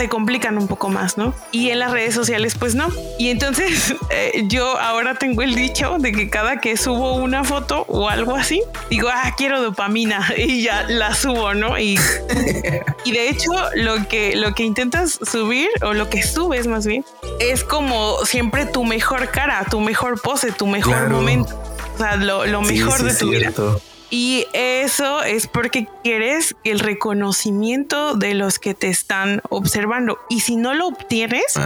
[0.00, 1.34] te complican un poco más, ¿no?
[1.52, 2.88] Y en las redes sociales, pues no.
[3.18, 7.84] Y entonces eh, yo ahora tengo el dicho de que cada que subo una foto
[7.86, 11.78] o algo así, digo, ah, quiero dopamina y ya la subo, ¿no?
[11.78, 12.00] Y,
[13.04, 17.04] y de hecho lo que, lo que intentas subir o lo que subes más bien
[17.38, 21.10] es como siempre tu mejor cara, tu mejor pose, tu mejor Claro.
[21.10, 21.62] momento.
[21.94, 23.52] O sea, lo, lo mejor sí, de tu vida.
[24.10, 30.18] Y eso es porque quieres el reconocimiento de los que te están observando.
[30.28, 31.56] Y si no lo obtienes,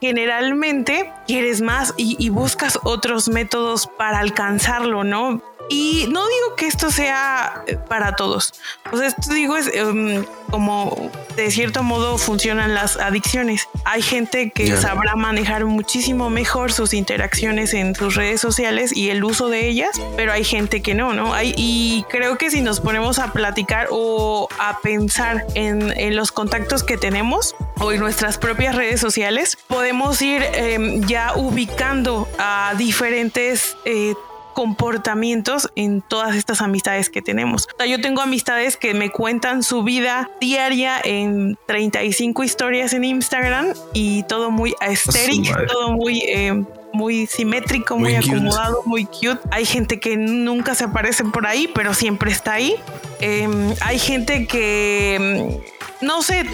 [0.00, 5.42] generalmente quieres más y, y buscas otros métodos para alcanzarlo, ¿no?
[5.72, 8.52] Y no digo que esto sea eh, para todos.
[8.92, 13.68] O sea, esto digo es em, como de cierto modo funcionan las adicciones.
[13.84, 14.76] Hay gente que Ya.
[14.76, 19.90] sabrá manejar muchísimo mejor sus interacciones en sus redes sociales y el uso de ellas,
[20.16, 21.34] pero hay gente que no, ¿no?
[21.34, 26.32] Hay, y creo que si nos ponemos a platicar o a pensar en, en los
[26.32, 32.74] contactos que tenemos o en nuestras propias redes sociales, podemos ir em, ya ubicando a
[32.76, 34.14] diferentes eh,
[34.54, 37.68] comportamientos en todas estas amistades que tenemos.
[37.74, 43.04] O sea, yo tengo amistades que me cuentan su vida diaria en 35 historias en
[43.04, 45.66] Instagram y todo muy aesthetic, madre.
[45.66, 46.20] todo muy...
[46.26, 48.34] eh, muy simétrico, muy, Muy cute.
[48.34, 49.38] acomodado, muy cute.
[49.52, 52.74] Hay gente que nunca se aparece por ahí, pero siempre está ahí.
[53.20, 55.60] Em, hay gente que,
[56.02, 56.44] no sé,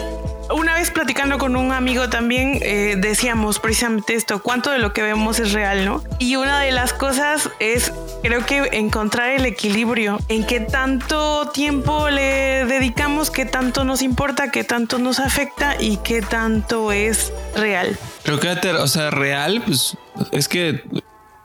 [0.54, 5.02] una vez platicando con un amigo también eh, decíamos precisamente esto, cuánto de lo que
[5.02, 6.02] vemos es real, ¿no?
[6.18, 12.08] Y una de las cosas es, creo que encontrar el equilibrio en qué tanto tiempo
[12.10, 17.96] le dedicamos, qué tanto nos importa, qué tanto nos afecta y qué tanto es real.
[18.24, 19.96] Creo que, te- o sea, real, pues
[20.32, 20.82] es que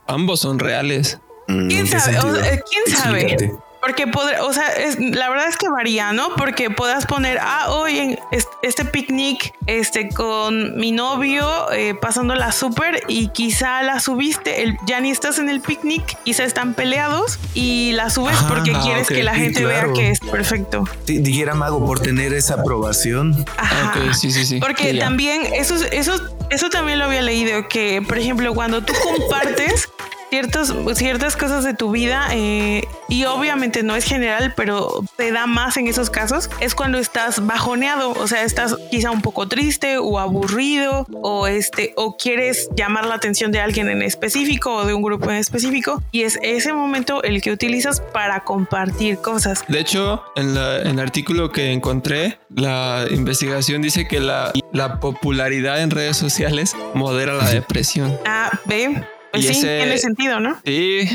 [0.07, 1.19] ambos son reales.
[1.47, 2.17] Mm, ¿Quién ¿en qué sabe?
[2.17, 2.43] O sentido?
[2.43, 3.51] sea, ¿Quién sabe?
[3.81, 6.29] Porque podrá, o sea, es- la verdad es que varía, ¿no?
[6.35, 12.51] Porque puedas poner, ah, hoy en es- este picnic, este, con mi novio, eh, pasándola
[12.51, 17.39] súper y quizá la subiste, el, ya ni estás en el picnic, quizá están peleados
[17.55, 19.87] y la subes Ajá, porque ah, quieres que la sí, gente claro.
[19.87, 20.83] vea que es perfecto.
[21.07, 23.45] Sí, dijera Mago, por tener esa aprobación.
[23.57, 23.93] Ajá.
[24.09, 24.59] Ah, sí, sí, sí.
[24.59, 26.13] Porque también eso, eso,
[26.51, 29.89] eso también lo había leído, que por ejemplo cuando tú compartes
[30.31, 35.45] ciertos, ciertas cosas de tu vida eh, y obviamente no es general, pero te da
[35.45, 39.97] más en esos casos, es cuando estás bajoneado, o sea, estás quizá un poco triste
[39.97, 44.93] o aburrido o este o quieres llamar la atención de alguien en específico o de
[44.93, 49.63] un grupo en específico y es ese momento el que utilizas para compartir cosas.
[49.67, 54.99] De hecho, en, la- en el artículo que encontré, la investigación dice que la, la
[55.01, 58.17] popularidad en redes sociales modera la depresión.
[58.25, 60.59] Ah, ve, pues Y sí, ese- tiene sentido, ¿no?
[60.65, 61.07] Sí.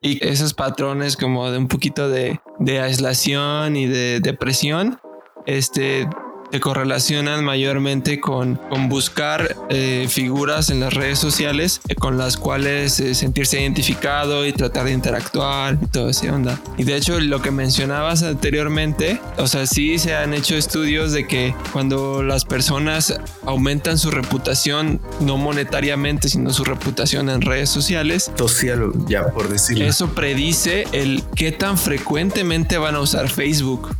[0.00, 5.00] Y esos patrones como de un poquito de, de aislación y de depresión,
[5.46, 6.08] este,
[6.50, 12.36] se correlacionan mayormente con, con buscar eh, figuras en las redes sociales eh, con las
[12.36, 16.60] cuales eh, sentirse identificado y tratar de interactuar y todo ese onda.
[16.76, 21.26] Y de hecho lo que mencionabas anteriormente, o sea, sí se han hecho estudios de
[21.26, 28.30] que cuando las personas aumentan su reputación, no monetariamente, sino su reputación en redes sociales,
[28.36, 29.84] Social, ya por decirlo.
[29.84, 33.96] eso predice el qué tan frecuentemente van a usar Facebook.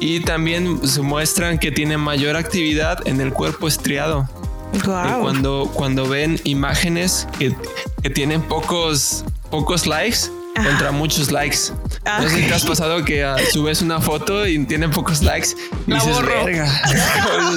[0.00, 4.28] Y también se muestran que tienen mayor actividad en el cuerpo estriado.
[4.72, 5.20] Y Guau.
[5.22, 7.54] cuando, cuando ven imágenes que,
[8.02, 10.18] que tienen pocos, pocos likes
[10.56, 10.68] Ajá.
[10.68, 11.58] contra muchos likes.
[12.04, 15.22] Ah, No sé si te has pasado que ah, subes una foto y tienen pocos
[15.22, 15.48] likes
[15.86, 16.44] y La dices, borro.
[16.44, 16.66] verga.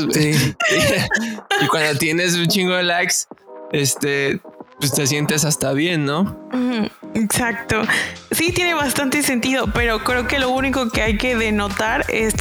[0.12, 0.32] Sí.
[1.62, 3.15] y cuando tienes un chingo de likes,
[3.71, 4.39] este,
[4.80, 6.21] pues te sientes hasta bien, ¿no?
[6.52, 7.84] Ujú, Exacto.
[8.32, 12.34] Sí, tiene bastante sentido, pero creo que lo único que hay que denotar es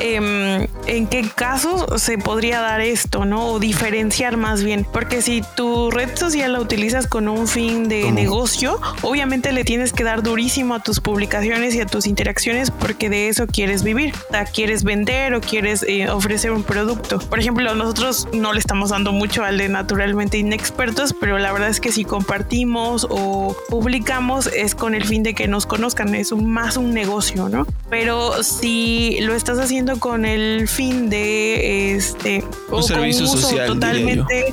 [0.00, 3.48] em, en qué casos se podría dar esto, ¿no?
[3.48, 4.86] O diferenciar más bien.
[4.92, 9.92] Porque si tu red social la utilizas con un fin de negocio, obviamente le tienes
[9.92, 14.14] que dar durísimo a tus publicaciones y a tus interacciones porque de eso quieres vivir.
[14.28, 17.18] O sea, quieres vender o quieres eh, ofrecer un producto.
[17.18, 21.68] Por ejemplo, nosotros no le estamos dando mucho al de naturalmente inexpertos, pero la verdad
[21.68, 26.32] es que si compartimos o publicamos es con el fin de que nos conozcan, es
[26.32, 27.66] más un negocio, ¿no?
[27.90, 34.52] Pero si lo estás haciendo con el fin de este un servicio social, totalmente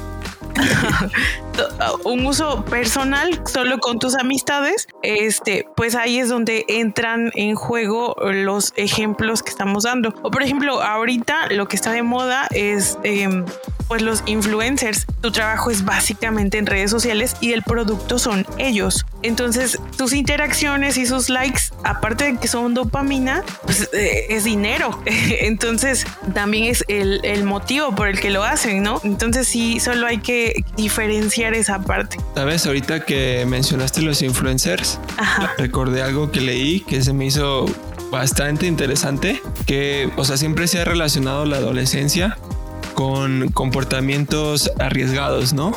[2.03, 8.15] un uso personal solo con tus amistades, este, pues ahí es donde entran en juego
[8.21, 10.13] los ejemplos que estamos dando.
[10.21, 13.45] O por ejemplo, ahorita lo que está de moda es em,
[13.87, 15.05] pues los influencers.
[15.21, 19.05] Tu trabajo es básicamente en redes sociales y el producto son ellos.
[19.21, 24.99] Entonces, tus interacciones y sus likes, aparte de que son dopamina, pues eh, es dinero.
[25.05, 29.01] Entonces, también es el, el motivo por el que lo hacen, ¿no?
[29.03, 32.17] Entonces, sí, solo hay que diferenciar esa parte.
[32.35, 34.99] Sabes, ahorita que mencionaste los influencers,
[35.57, 37.65] recordé algo que leí que se me hizo
[38.11, 42.37] bastante interesante, que, o sea, siempre se ha relacionado la adolescencia
[42.95, 45.73] con comportamientos arriesgados, ¿no?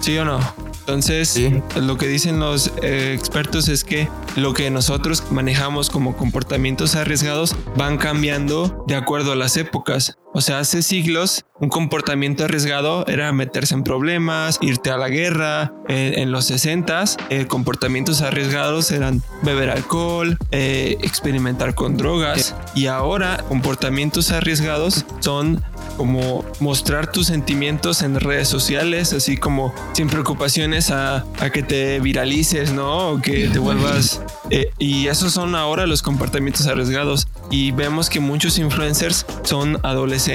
[0.00, 0.38] ¿Sí o no?
[0.80, 1.40] Entonces,
[1.74, 7.56] lo que dicen los eh, expertos es que lo que nosotros manejamos como comportamientos arriesgados
[7.76, 10.16] van cambiando de acuerdo a las épocas.
[10.36, 15.72] O sea, hace siglos un comportamiento arriesgado era meterse en problemas, irte a la guerra.
[15.88, 22.54] En, los 60 eh, comportamientos arriesgados eran beber alcohol, eh, experimentar con drogas.
[22.74, 25.64] Y ahora comportamientos arriesgados son
[25.96, 32.72] como mostrar tus sentimientos en redes sociales, así como sin preocupaciones a, que te viralices,
[32.72, 33.12] ¿no?
[33.12, 34.20] O que te vuelvas...
[34.50, 37.28] Eh, y esos son ahora los comportamientos arriesgados.
[37.50, 40.25] Y vemos que muchos influencers son adolescentes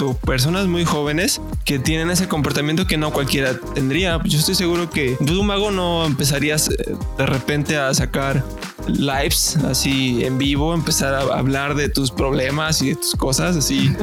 [0.00, 4.18] o personas muy jóvenes que tienen ese comportamiento que no cualquiera tendría.
[4.24, 8.42] Yo estoy seguro que tú, mago, no empezarías eh, de repente a sacar
[8.86, 13.94] lives así en vivo, empezar a hablar de tus problemas y de tus cosas así,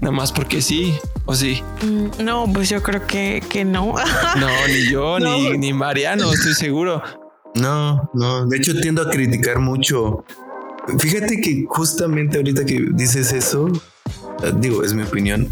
[0.00, 0.94] nada más porque sí,
[1.26, 1.62] o sí.
[1.82, 3.94] Mm, no, pues yo creo que, que no.
[4.36, 7.02] no, ni yo, Ni, ni Mariano, estoy seguro.
[7.56, 10.24] No, no, de hecho tiendo a criticar mucho.
[10.98, 13.68] Fíjate que justamente ahorita que dices eso,
[14.56, 15.48] digo, es mi opinión,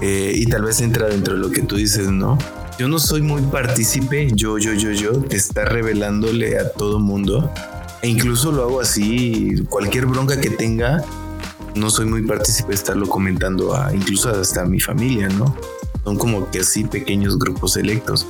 [0.00, 2.38] eh, y tal vez entra dentro de lo que tú dices, ¿no?
[2.78, 7.52] Yo no soy muy partícipe, yo, yo, yo, yo, que está revelándole a todo mundo
[8.02, 11.04] e incluso lo hago así, cualquier bronca que tenga,
[11.74, 15.54] no soy muy partícipe de estarlo comentando a incluso hasta a mi familia, ¿no?
[16.04, 18.26] Son como que así pequeños grupos selectos.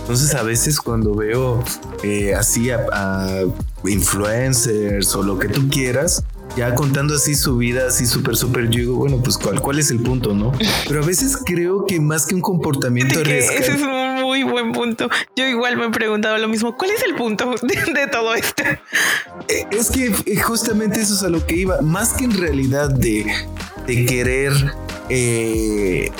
[0.00, 1.62] Entonces a veces cuando veo
[2.02, 3.42] eh, así a,
[3.84, 6.24] influencers o lo que tú quieras,
[6.56, 9.90] ya contando así su vida, así súper, súper, yo digo, bueno, pues ¿cuál, cuál es
[9.90, 10.52] el punto, ¿no?
[10.86, 15.08] Pero a veces creo que más que un comportamiento Ese es un muy buen punto.
[15.36, 18.62] Yo igual me he preguntado lo mismo, ¿cuál es el punto de, todo esto?
[19.48, 22.90] Eh, es que eh, justamente eso es a lo que iba, más que en realidad
[22.90, 23.26] de,
[23.86, 24.52] de querer
[25.08, 26.10] eh,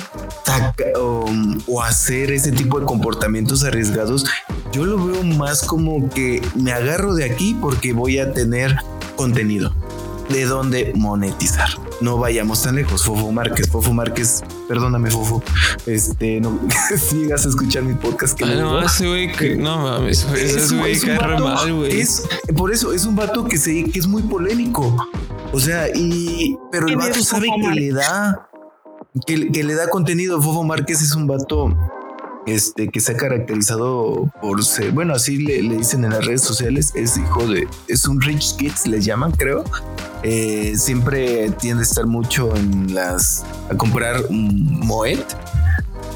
[0.96, 4.26] o, hacer ese tipo de comportamientos arriesgados,
[4.72, 8.76] yo lo veo más como que me agarro de aquí porque voy a tener
[9.16, 9.72] contenido
[10.30, 11.68] de dónde monetizar.
[12.00, 13.04] No vayamos tan lejos.
[13.04, 15.42] Fofo Márquez, Fofo Márquez, perdóname, Fofo.
[15.86, 16.58] Este, no
[16.96, 18.38] sigas a escuchar mi podcast.
[18.38, 22.00] Que no, ese güey que no mames, ese güey cae mal, güey.
[22.00, 24.96] Es, por eso es un vato que, se, que es muy polémico.
[25.52, 28.48] O sea, y pero el vato sabe que le da
[29.26, 30.40] que, que, le da contenido.
[30.40, 31.76] Fofo Márquez es un vato
[32.46, 36.92] este, que se ha caracterizado por ser, bueno, así le, dicen en las redes sociales,
[36.94, 39.64] es hijo de, es un rich kids, les llaman, creo.
[40.22, 45.24] Eh, siempre tiende a estar mucho en las, a comprar un Moet.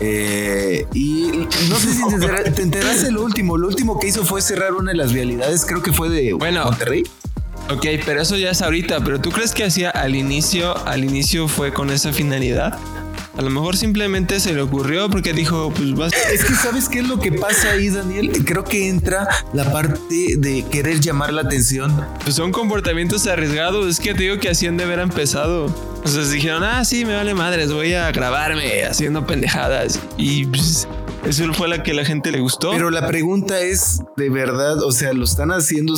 [0.00, 3.56] Eh, y no sé si te, enteraste, lo último.
[3.56, 6.64] Lo último que hizo fue cerrar una de las vialidades, creo que fue de bueno,
[6.64, 7.04] Monterrey.
[7.70, 9.02] Ok, pero eso ya es ahorita.
[9.04, 12.78] Pero tú crees que hacía al inicio, al inicio fue con esa finalidad?
[13.36, 16.12] A lo mejor simplemente se le ocurrió porque dijo, pues vas.
[16.32, 18.30] Es que sabes qué es lo que pasa ahí, Daniel.
[18.44, 22.06] Creo que entra la parte de querer llamar la atención.
[22.22, 23.86] Pues son comportamientos arriesgados.
[23.86, 25.66] Es que te digo que hacían de haber empezado.
[26.04, 29.98] O sea, dijeron, ah, sí, me vale madres, voy a grabarme haciendo pendejadas.
[30.16, 30.86] Y pues,
[31.26, 32.72] eso fue la que la gente le gustó.
[32.72, 35.94] Pero la pregunta es, de verdad, o sea, lo están haciendo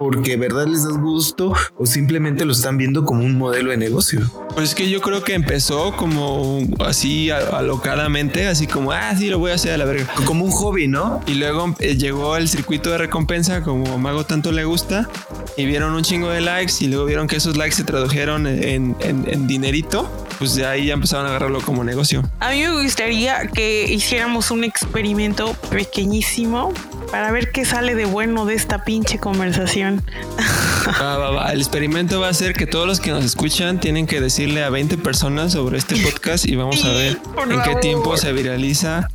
[0.00, 4.22] porque verdad les da gusto o simplemente lo están viendo como un modelo de negocio.
[4.54, 9.38] Pues es que yo creo que empezó como así alocadamente, así como, ah, sí, lo
[9.38, 10.06] voy a hacer a la verga.
[10.24, 11.20] Como un hobby, ¿no?
[11.26, 15.06] Y luego eh, llegó el circuito de recompensa, como Mago tanto le gusta,
[15.58, 18.96] y vieron un chingo de likes y luego vieron que esos likes se tradujeron en,
[19.00, 22.22] en, en dinerito, pues de ahí ya empezaron a agarrarlo como negocio.
[22.40, 26.72] A mí me gustaría que hiciéramos un experimento pequeñísimo
[27.10, 30.02] para ver qué sale de bueno de esta pinche conversación.
[31.00, 31.52] Va, va, va.
[31.52, 34.70] El experimento va a ser que todos los que nos escuchan tienen que decirle a
[34.70, 37.18] 20 personas sobre este podcast y vamos a ver
[37.50, 39.08] en qué tiempo se viraliza.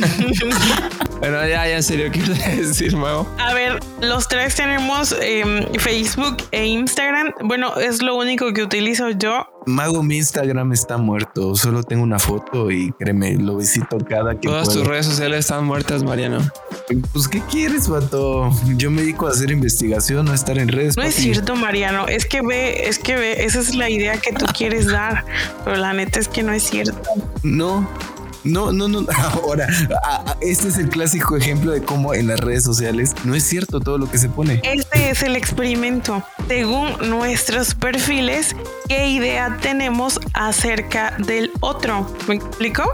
[1.18, 3.26] Bueno, ya, ya en serio, ¿qué ibas a decir, Mago?
[3.38, 7.32] A ver, los tres tenemos em, Facebook e Instagram.
[7.44, 9.46] Bueno, es lo único que utilizo yo.
[9.64, 11.56] Mago, mi Instagram está muerto.
[11.56, 14.80] Solo tengo una foto y créeme, lo visito cada que Todas puedo.
[14.80, 16.38] tus redes sociales están muertas, Mariano.
[17.14, 18.50] Pues, ¿qué quieres, vato?
[18.76, 20.98] Yo me dedico a hacer investigación, no a estar en redes.
[20.98, 22.06] No es cierto, Mariano.
[22.08, 25.24] Es que ve, es que ve, esa es la idea que tú quieres dar.
[25.64, 26.94] Pero la neta es que no es cierto.
[27.42, 27.88] No.
[28.46, 29.06] No, no, no.
[29.42, 29.68] Ahora,
[30.40, 33.98] este es el clásico ejemplo de cómo en las redes sociales no es cierto todo
[33.98, 34.60] lo que se pone.
[34.64, 36.22] Este es el experimento.
[36.48, 38.54] Según nuestros perfiles,
[38.88, 42.06] ¿qué idea tenemos acerca del otro?
[42.28, 42.84] ¿Me explico?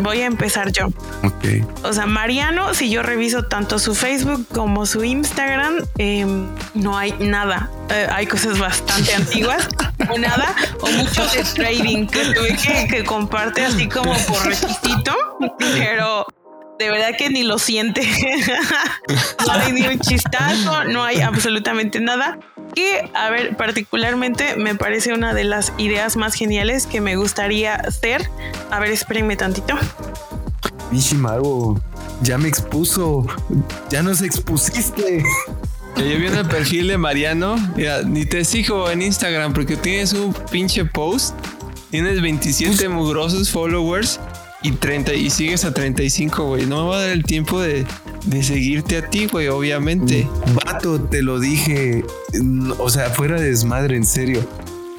[0.00, 0.86] Voy a empezar yo.
[1.22, 1.66] Ok.
[1.84, 7.12] O sea, Mariano, si yo reviso tanto su Facebook como su Instagram, em, no hay
[7.20, 7.70] nada.
[7.90, 9.68] Eh, hay cosas bastante antiguas,
[10.10, 12.06] o nada, o mucho de trading
[12.88, 15.14] que comparte así como por requisito,
[15.58, 16.26] pero
[16.78, 18.02] de verdad que ni lo siente.
[19.46, 22.38] no hay ni un chistazo, no hay absolutamente nada.
[22.74, 27.74] Que, a ver, particularmente me parece una de las ideas más geniales que me gustaría
[27.74, 28.28] hacer.
[28.70, 29.78] A ver, espérenme tantito.
[31.14, 31.80] Mago,
[32.22, 33.26] ya me expuso.
[33.90, 35.22] Ya nos expusiste.
[35.96, 40.34] Yo viendo el perfil de Mariano, mira, ni te sigo en Instagram porque tienes un
[40.50, 41.34] pinche post,
[41.90, 44.18] tienes 27 mugrosos followers
[44.62, 46.66] y 30 y sigues a 35, güey.
[46.66, 47.84] No me va a dar el tiempo de,
[48.24, 50.26] de seguirte a ti, güey, obviamente.
[50.64, 52.04] Vato, te lo dije.
[52.78, 54.44] O sea, fuera de desmadre, en serio.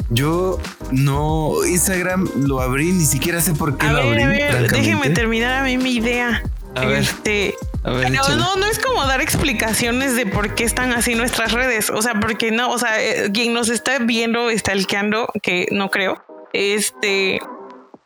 [0.10, 0.60] Yo
[0.92, 4.42] no, Instagram lo abrí, ni siquiera sé por qué A lo ver, abrí.
[4.42, 6.44] a ver, déjeme terminar a mí mi idea.
[6.76, 7.00] A ver.
[7.00, 11.52] Este, A ver, no, no es como dar explicaciones de por qué están así nuestras
[11.52, 11.90] redes.
[11.90, 15.90] O sea, porque no, o sea, eh, quien nos está viendo, está elqueando, que no
[15.92, 16.24] creo.
[16.54, 17.40] Este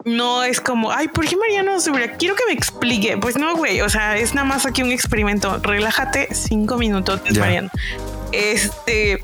[0.06, 2.14] no es como, ay, ¿por qué Mariano subirá?
[2.14, 3.18] Quiero que me explique.
[3.18, 3.82] Pues no, güey.
[3.82, 5.58] O sea, es nada más aquí un experimento.
[5.58, 7.22] Relájate cinco minutos.
[7.38, 7.70] Mariano.
[8.32, 9.24] Este,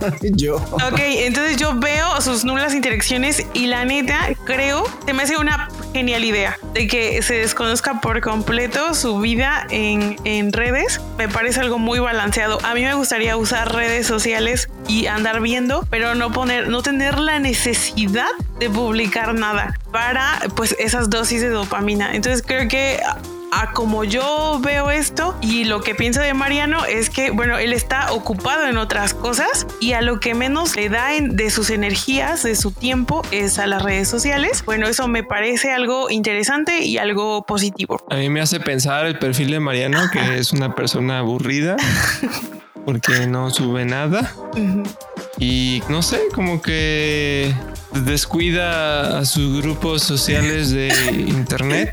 [0.22, 0.56] Yo.
[0.56, 5.68] Ok, entonces yo veo sus nulas interacciones y la neta creo, se me hace una
[5.92, 11.00] genial idea de que se desconozca por completo su vida en, en redes.
[11.16, 12.58] Me parece algo muy balanceado.
[12.64, 17.18] A mí me gustaría usar redes sociales y andar viendo, pero no poner, no tener
[17.18, 18.28] la necesidad
[18.58, 22.14] de publicar nada para pues esas dosis de dopamina.
[22.14, 23.00] Entonces creo que
[23.50, 27.72] a como yo veo esto y lo que pienso de Mariano es que, bueno, él
[27.72, 31.70] está ocupado en otras cosas y a lo que menos le da en- de sus
[31.70, 34.62] energías, de su tiempo, es a las redes sociales.
[34.66, 38.00] Bueno, eso me parece algo interesante y algo positivo.
[38.10, 41.76] A mí me hace pensar el perfil de Mariano, que es una persona aburrida
[42.84, 44.32] porque no sube nada
[45.38, 47.54] y no sé, como que
[48.04, 50.88] descuida a sus grupos sociales de
[51.28, 51.92] internet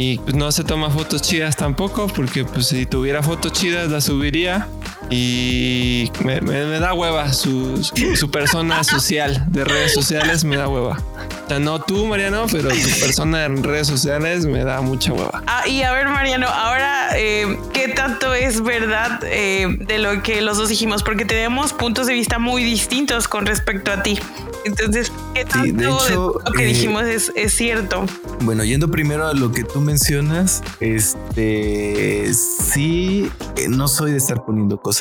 [0.00, 4.04] y pues no se toma fotos chidas tampoco porque pues si tuviera fotos chidas las
[4.04, 4.68] subiría
[5.10, 10.56] y me, me- me da hueva su, su- su persona social de redes sociales me
[10.56, 10.98] da hueva.
[11.44, 15.42] O sea, no tú, Mariano, pero tu persona en redes sociales me da mucha hueva.
[15.46, 20.42] Ah, y a ver, Mariano, ahora, eh, ¿qué tanto es verdad eh, de lo que
[20.42, 21.02] los dos dijimos?
[21.02, 24.18] Porque tenemos puntos de vista muy distintos con respecto a ti.
[24.66, 28.04] Entonces, ¿qué tanto Sí, de de hecho, lo que eh, dijimos es, es cierto?
[28.40, 34.44] Bueno, yendo primero a lo que tú mencionas, este sí, eh, no soy de estar
[34.44, 34.97] poniendo cosas.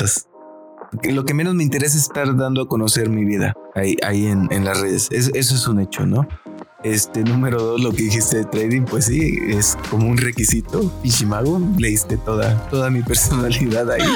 [1.03, 4.47] Lo que menos me interesa es estar dando a conocer mi vida ahí, ahí en,
[4.51, 5.07] en las redes.
[5.11, 6.27] Es- eso es un hecho, ¿no?
[6.83, 10.89] Este número dos, lo que dijiste de trading, pues sí, es como un requisito.
[11.01, 14.07] Pishimago, leíste toda, toda mi personalidad ahí.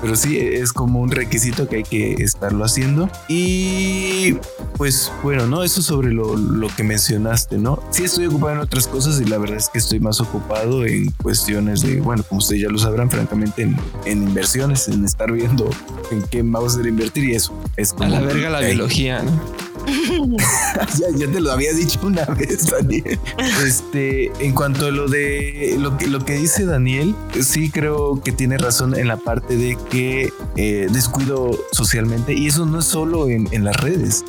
[0.00, 3.10] Pero sí, es como un requisito que hay que estarlo haciendo.
[3.28, 4.34] Y
[4.76, 5.62] pues bueno, ¿no?
[5.62, 7.82] Eso sobre lo, lo que mencionaste, ¿no?
[7.90, 11.10] Sí estoy ocupado en otras cosas y la verdad es que estoy más ocupado en
[11.22, 15.68] cuestiones de, bueno, como ustedes ya lo sabrán, francamente, en, en inversiones, en estar viendo
[16.10, 17.52] en qué vamos a hacer invertir y eso.
[17.76, 18.04] Es como...
[18.04, 19.69] A la verga la biología, ¿no?
[21.16, 23.18] ya, te lo había dicho una vez, Daniel.
[23.64, 28.32] Este, en cuanto a lo de lo que, lo que dice Daniel, sí creo que
[28.32, 33.28] tiene razón en la parte de que eh, descuido socialmente y eso no es solo
[33.28, 34.24] en, en las redes.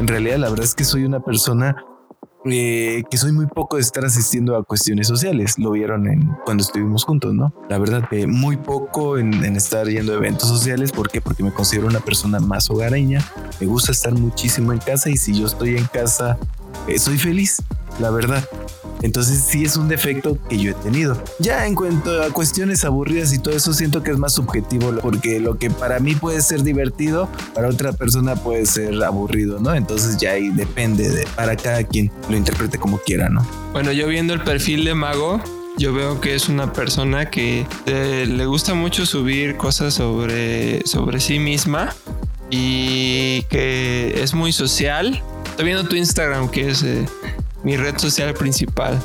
[0.00, 1.84] En realidad, la verdad es que soy una persona
[2.44, 5.58] eh, que soy muy poco de estar asistiendo a cuestiones sociales.
[5.58, 7.52] Lo vieron en cuando estuvimos juntos, ¿no?
[7.68, 10.92] La verdad, eh, muy poco en, en, estar yendo a eventos sociales.
[10.92, 11.20] ¿Por qué?
[11.20, 13.20] Porque me considero una persona más hogareña.
[13.60, 16.38] Me gusta estar muchísimo en casa y si yo estoy en casa,
[16.88, 17.62] eh, soy feliz,
[18.00, 18.44] la verdad.
[19.02, 21.22] Entonces sí es un defecto que yo he tenido.
[21.38, 25.40] Ya en cuanto a cuestiones aburridas y todo eso, siento que es más subjetivo porque
[25.40, 29.74] lo que para mí puede ser divertido, para otra persona puede ser aburrido, ¿no?
[29.74, 33.46] Entonces ya ahí depende de para cada quien lo interprete como quiera, ¿no?
[33.72, 35.40] Bueno, yo viendo el perfil de Mago,
[35.78, 41.20] yo veo que es una persona que eh, le gusta mucho subir cosas sobre, sobre
[41.20, 41.94] sí misma
[42.50, 45.22] y que es muy social.
[45.46, 47.06] Estoy viendo tu Instagram, que es eh,
[47.64, 49.00] mi red social principal.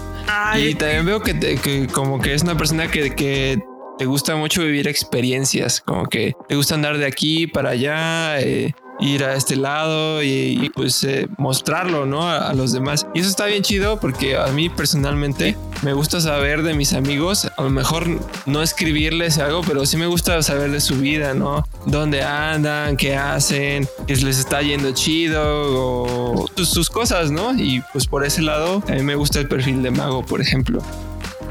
[0.58, 3.60] y también veo que, que, como que es una persona que, que
[3.98, 8.74] te gusta mucho vivir experiencias, como que te gusta andar de aquí para allá, eh,
[9.00, 12.30] ir a este lado y, pues eh, mostrarlo, ¿no?
[12.30, 13.06] A, los demás.
[13.14, 17.50] Y eso está bien chido porque a mí personalmente me gusta saber de mis amigos,
[17.56, 18.08] a lo mejor
[18.46, 21.68] no escribirles algo, pero sí me gusta saber de su vida, ¿no?
[21.86, 27.54] Dónde andan, qué hacen, qué les está yendo chido o sus cosas, ¿no?
[27.54, 30.82] Y pues por ese lado, a mí me gusta el perfil de Mago, por ejemplo.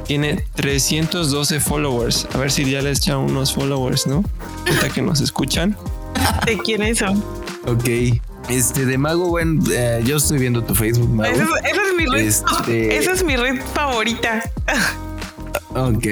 [0.07, 2.28] Tiene 312 followers.
[2.32, 4.24] A ver si ya les echa unos followers, ¿no?
[4.68, 5.76] Hasta que nos escuchan.
[6.47, 7.23] ¿De quiénes son?
[7.67, 7.89] Ok.
[8.49, 11.35] Este, de Mago, bueno, eh, yo estoy viendo tu Facebook, Mago.
[11.35, 12.27] Esa es, mi red.
[12.27, 12.97] Este...
[12.99, 14.43] Esa es mi red favorita.
[15.75, 16.07] Ok.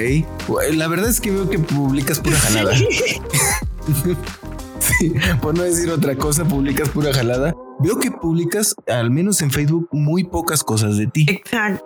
[0.73, 2.75] La verdad es que veo que publicas pura jalada.
[4.79, 7.55] sí, por no decir otra cosa, publicas pura jalada.
[7.79, 11.25] Veo que publicas, al menos en Facebook, muy pocas cosas de ti.
[11.29, 11.85] Exacto.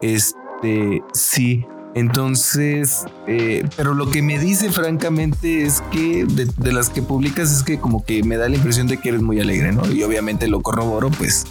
[0.00, 1.66] Este, sí.
[1.96, 7.62] Entonces, eh, pero lo que me dice francamente es que de, las que publicas es
[7.62, 9.90] que como que me da la impresión de que eres muy alegre, ¿no?
[9.90, 11.46] Y obviamente lo corroboro, pues,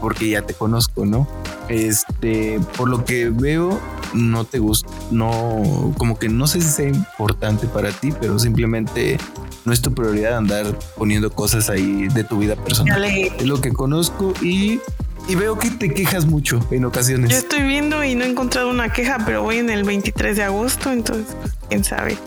[0.00, 1.28] porque ya te conozco, ¿no?
[1.68, 3.80] Este, por lo que veo,
[4.12, 9.18] no te gusta, no, como que no sé si sea importante para ti, pero simplemente
[9.64, 13.04] no es tu prioridad andar poniendo cosas ahí de tu vida personal.
[13.04, 14.80] Es lo que conozco y
[15.28, 17.30] y veo que te quejas mucho en ocasiones.
[17.30, 20.42] Yo estoy viendo y no he encontrado una queja, pero voy en el 23 de
[20.42, 22.18] agosto, entonces, pues, quién sabe.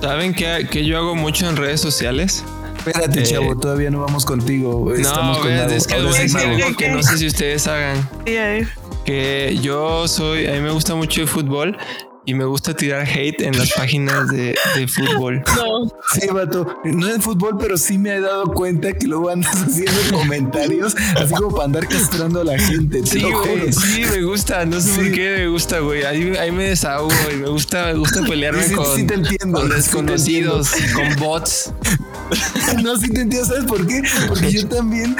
[0.00, 2.44] ¿Saben que, yo hago mucho en redes sociales?
[2.78, 4.92] Espérate, eh, chavo, todavía no vamos contigo.
[4.92, 8.08] Estamos no, con es que algo que no sé si ustedes hagan.
[8.26, 8.68] Sí, a ver.
[9.04, 11.76] Que yo soy, a mí me gusta mucho el fútbol
[12.24, 14.56] y me gusta tirar hate en las páginas de,
[14.88, 15.42] fútbol.
[15.56, 15.88] No.
[16.12, 16.80] Sí, vato.
[16.84, 21.34] No en fútbol, pero sí me he dado cuenta que luego andas haciendo comentarios así
[21.34, 23.04] como para andar castrando a la gente.
[23.06, 23.72] Sí, güey.
[23.72, 24.64] Sí, me gusta.
[24.64, 26.04] No sé por qué me gusta, güey.
[26.04, 29.06] Ahí, ahí, me desahogo y me gusta, me gusta pelearme con,
[29.52, 31.72] con, desconocidos, con bots.
[32.82, 33.46] No, sí te entiendo.
[33.46, 34.02] ¿Sabes por qué?
[34.28, 35.14] Porque yo también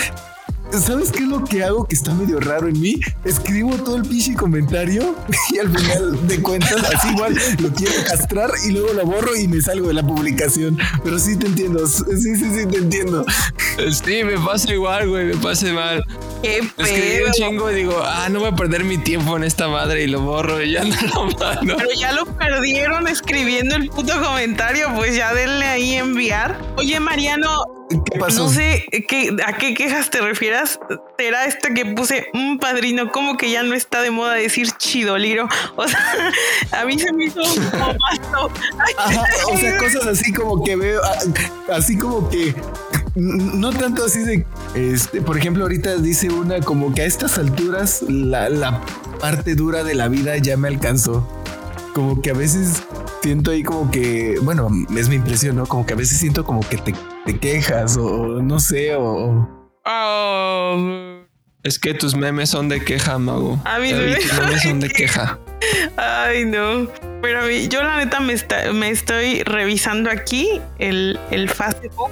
[0.81, 2.99] ¿Sabes qué es lo que hago que está medio raro en mí?
[3.25, 5.15] Escribo todo el pinche comentario
[5.53, 9.49] y al final de cuentas, así igual lo quiero castrar y luego lo borro y
[9.49, 10.79] me salgo de la publicación.
[11.05, 11.87] Pero sí te entiendo.
[11.87, 13.25] Sí, sí, sí, te entiendo.
[14.05, 15.27] Sí, me pasa igual, güey.
[15.27, 16.05] Me pasa mal.
[16.43, 19.69] Qué Escribí un chingo y digo, ah, no voy a perder mi tiempo en esta
[19.69, 21.77] madre y lo borro y ya no lo mando.
[21.77, 26.59] Pero ya lo perdieron escribiendo el puto comentario, pues ya denle ahí enviar.
[26.77, 27.49] Oye, Mariano,
[28.05, 28.45] ¿Qué pasó?
[28.45, 30.21] No sé qué, a qué quejas te
[31.19, 35.49] Será esta que puse un padrino, como que ya no está de moda decir chidoliro.
[35.77, 36.33] O sea,
[36.81, 37.49] a mí se me hizo un
[39.53, 42.55] o sea, cosas así como que veo, ah, así como que
[43.15, 48.03] no tanto así de, este, por ejemplo, ahorita dice una como que a estas alturas
[48.09, 48.81] la, la
[49.21, 51.27] parte dura de la vida ya me alcanzó.
[51.95, 52.83] Como que a veces
[53.23, 55.67] siento ahí como que, bueno, es mi impresión, ¿no?
[55.67, 56.95] Como que a veces siento como que te,
[57.39, 59.62] quejas o no sé, o...
[59.85, 61.23] Oh.
[61.63, 63.61] Es que tus memes son de queja, mago.
[63.65, 65.39] A mí tus memes son de queja.
[65.97, 66.89] Ay, no.
[67.21, 68.35] Pero a mí, yo la neta me,
[68.73, 72.11] me estoy revisando aquí el, el Facebook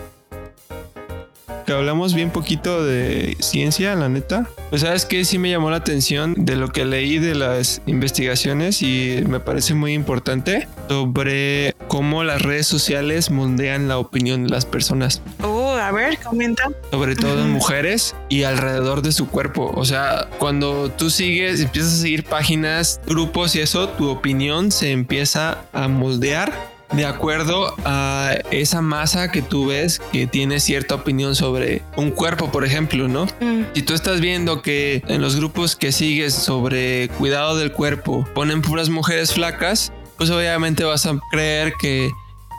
[1.66, 4.48] que hablamos bien poquito de ciencia, la neta.
[4.70, 8.82] Pues sabes que sí me llamó la atención de lo que leí de las investigaciones
[8.82, 14.66] y me parece muy importante sobre cómo las redes sociales moldean la opinión de las
[14.66, 15.22] personas.
[15.42, 15.59] Oh,
[15.90, 16.70] a ver, comenta.
[16.90, 19.72] Sobre todo en mujeres y alrededor de su cuerpo.
[19.74, 24.92] O sea, cuando tú sigues, empiezas a seguir páginas, grupos y eso, tu opinión se
[24.92, 26.52] empieza a moldear
[26.92, 32.50] de acuerdo a esa masa que tú ves que tiene cierta opinión sobre un cuerpo,
[32.50, 33.26] por ejemplo, ¿no?
[33.40, 33.62] Mm.
[33.74, 38.62] Si tú estás viendo que en los grupos que sigues sobre cuidado del cuerpo ponen
[38.62, 42.10] puras mujeres flacas, pues obviamente vas a creer que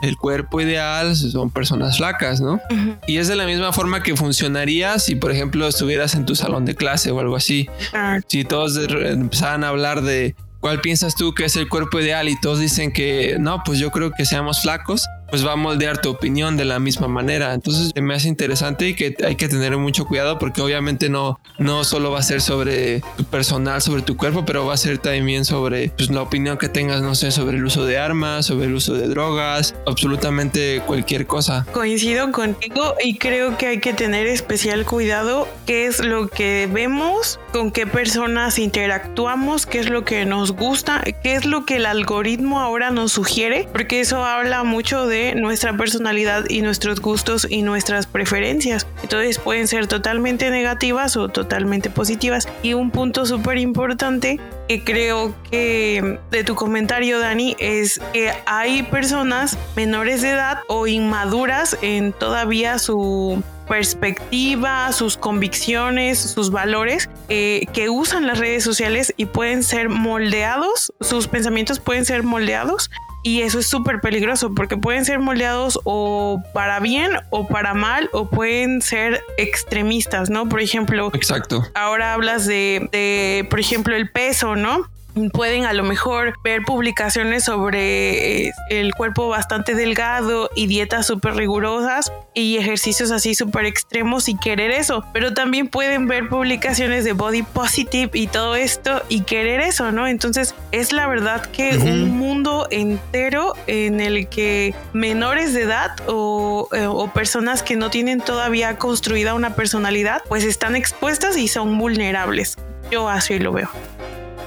[0.02, 2.60] el cuerpo ideal son personas flacas, ¿no?
[3.06, 6.64] Y es de la misma forma que funcionaría si, por ejemplo, estuvieras en tu salón
[6.64, 7.68] de clase o algo así.
[7.94, 12.28] Ah, Si todos empezaran a hablar de cuál piensas tú que es el cuerpo ideal
[12.28, 15.96] y todos dicen que no, pues yo creo que seamos flacos, pues va a moldear
[15.96, 17.54] tu opinión de la misma manera.
[17.54, 21.84] Entonces me hace interesante y que hay que tener mucho cuidado porque obviamente no, no
[21.84, 25.46] solo va a ser sobre tu personal, sobre tu cuerpo, pero va a ser también
[25.46, 28.74] sobre pues, la opinión que tengas, no sé, sobre el uso de armas, sobre el
[28.74, 31.64] uso de drogas, absolutamente cualquier cosa.
[31.72, 37.40] Coincido contigo y creo que hay que tener especial cuidado qué es lo que vemos,
[37.54, 41.86] con qué personas interactuamos, qué es lo que nos gusta, qué es lo que el
[41.86, 47.62] algoritmo ahora nos sugiere, porque eso habla mucho de nuestra personalidad y nuestros gustos y
[47.62, 48.86] nuestras preferencias.
[49.02, 52.48] Entonces pueden ser totalmente negativas o totalmente positivas.
[52.62, 58.82] Y un punto súper importante que creo que de tu comentario, Dani, es que hay
[58.84, 67.64] personas menores de edad o inmaduras en todavía su perspectiva, sus convicciones, sus valores, eh,
[67.72, 72.90] que usan las redes sociales y pueden ser moldeados, sus pensamientos pueden ser moldeados
[73.22, 78.10] y eso es súper peligroso porque pueden ser moldeados o para bien o para mal
[78.12, 80.48] o pueden ser extremistas, ¿no?
[80.48, 81.64] Por ejemplo, Exacto.
[81.74, 84.88] ahora hablas de, de, por ejemplo, el peso, ¿no?
[85.32, 91.34] Pueden a lo mejor ver publicaciones sobre eh, el cuerpo bastante delgado y dietas súper
[91.34, 95.04] rigurosas y ejercicios así súper extremos y querer eso.
[95.12, 100.08] Pero también pueden ver publicaciones de body positive y todo esto y querer eso, ¿no?
[100.08, 106.68] Entonces es la verdad que un mundo entero en el que menores de edad o,
[106.72, 111.76] eh, o personas que no tienen todavía construida una personalidad, pues están expuestas y son
[111.78, 112.56] vulnerables.
[112.90, 113.70] Yo así lo veo.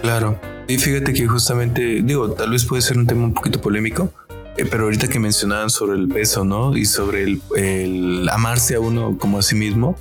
[0.05, 0.39] Claro.
[0.67, 4.11] Y fíjate que justamente, digo, tal vez puede ser un tema un poquito polémico,
[4.55, 6.77] eh, pero ahorita que mencionaban sobre el peso, ¿no?
[6.77, 9.97] Y sobre el, el amarse a uno como a sí mismo,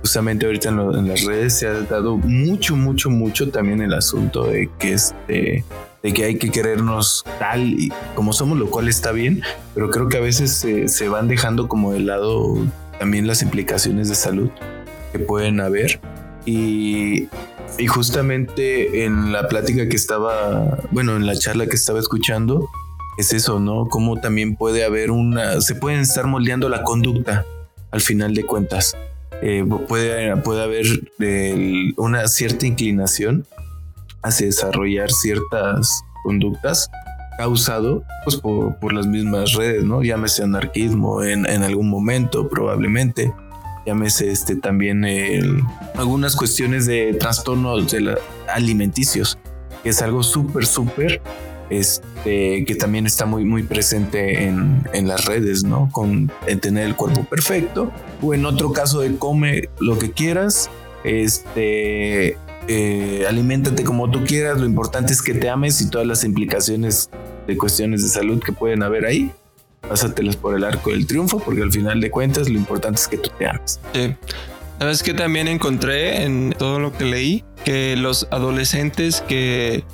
[0.00, 3.94] justamente ahorita en, lo- en las redes se ha dado mucho, mucho, mucho también el
[3.94, 5.64] asunto de que este
[6.02, 9.42] de que hay que querernos tal y como somos, lo cual está bien,
[9.74, 12.56] pero creo que a veces se, se van dejando como de lado
[12.98, 14.50] también las implicaciones de salud
[15.12, 16.00] que pueden haber
[16.44, 17.28] y
[17.78, 22.68] y justamente en la plática que estaba, bueno, en la charla que estaba escuchando,
[23.18, 23.86] es eso, ¿no?
[23.88, 27.44] Cómo también puede haber una, se pueden estar moldeando la conducta
[27.90, 28.96] al final de cuentas.
[29.42, 30.86] Eh, puede, puede haber
[31.96, 33.46] una cierta inclinación
[34.22, 36.88] hacia desarrollar ciertas conductas
[37.36, 40.02] causado pues por, las mismas redes, ¿no?
[40.02, 43.32] Llámese anarquismo en algún momento probablemente
[43.86, 45.04] llámese este también
[45.94, 48.16] algunas cuestiones de trastornos de
[48.52, 49.38] alimenticios,
[49.82, 51.22] que es algo súper, súper,
[51.70, 55.88] este, que también está muy, muy presente en, en las redes, ¿no?
[55.92, 60.68] Con en tener el cuerpo perfecto, o en otro caso de come lo que quieras,
[61.04, 62.36] este,
[62.68, 67.10] eh, aliméntate como tú quieras, lo importante es que te ames y todas las implicaciones
[67.46, 69.30] de cuestiones de salud que pueden haber ahí,
[69.80, 73.18] pásatelas por el arco del triunfo, porque al final de cuentas lo importante es que
[73.18, 73.80] tú te ames.
[73.92, 74.14] Sí.
[74.78, 79.84] Sabes que también encontré en todo lo que leí que los adolescentes que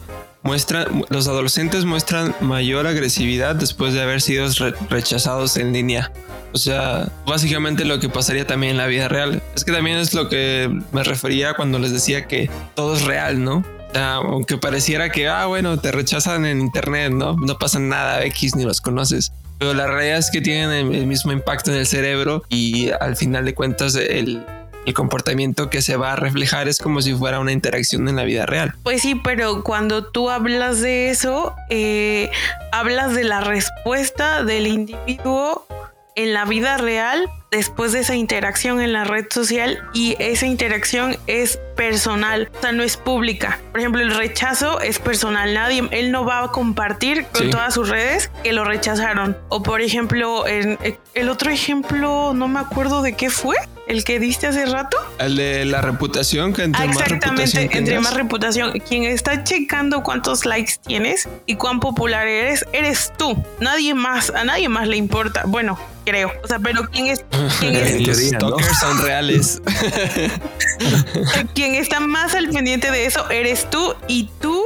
[0.42, 6.10] muestran, los adolescentes muestran mayor agresividad después de haber sido re- rechazados en línea.
[6.52, 9.40] O sea, básicamente lo que pasaría también en la vida real.
[9.54, 13.42] Es que también es lo que me refería cuando les decía que todo es real,
[13.42, 13.64] ¿no?
[13.94, 17.36] Aunque pareciera que, ah, bueno, te rechazan en internet, ¿no?
[17.36, 19.32] No pasa nada, X ni los conoces.
[19.62, 23.44] Pero la realidad es que tienen el, mismo impacto en el cerebro y al final
[23.44, 24.44] de cuentas el,
[24.86, 28.24] el comportamiento que se va a reflejar es como si fuera una interacción en la
[28.24, 28.74] vida real.
[28.82, 32.32] Pues sí, pero cuando tú hablas de eso, eh,
[32.72, 35.64] hablas de la respuesta del individuo
[36.16, 41.16] en la vida real después de esa interacción en la red social y esa interacción
[41.26, 43.60] es personal, o sea, no es pública.
[43.70, 47.50] Por ejemplo, el rechazo es personal, nadie, él no va a compartir con Sí.
[47.50, 49.36] todas sus redes que lo rechazaron.
[49.50, 50.78] O por ejemplo, en,
[51.14, 54.96] el otro ejemplo, no me acuerdo de qué fue, el que diste hace rato.
[55.18, 58.72] El de la reputación, que entre Ah, más reputación Exactamente, entre más reputación.
[58.80, 63.42] Quien está checando cuántos likes tienes y cuán popular eres, eres tú.
[63.60, 65.42] Nadie más, a nadie más le importa.
[65.46, 66.32] Bueno, creo.
[66.42, 67.24] O sea, pero quien es,
[67.60, 68.48] quien es- En los teoría, ¿no?
[68.58, 69.62] stalkers son reales.
[71.54, 74.62] quien está más al pendiente de eso eres tú y tú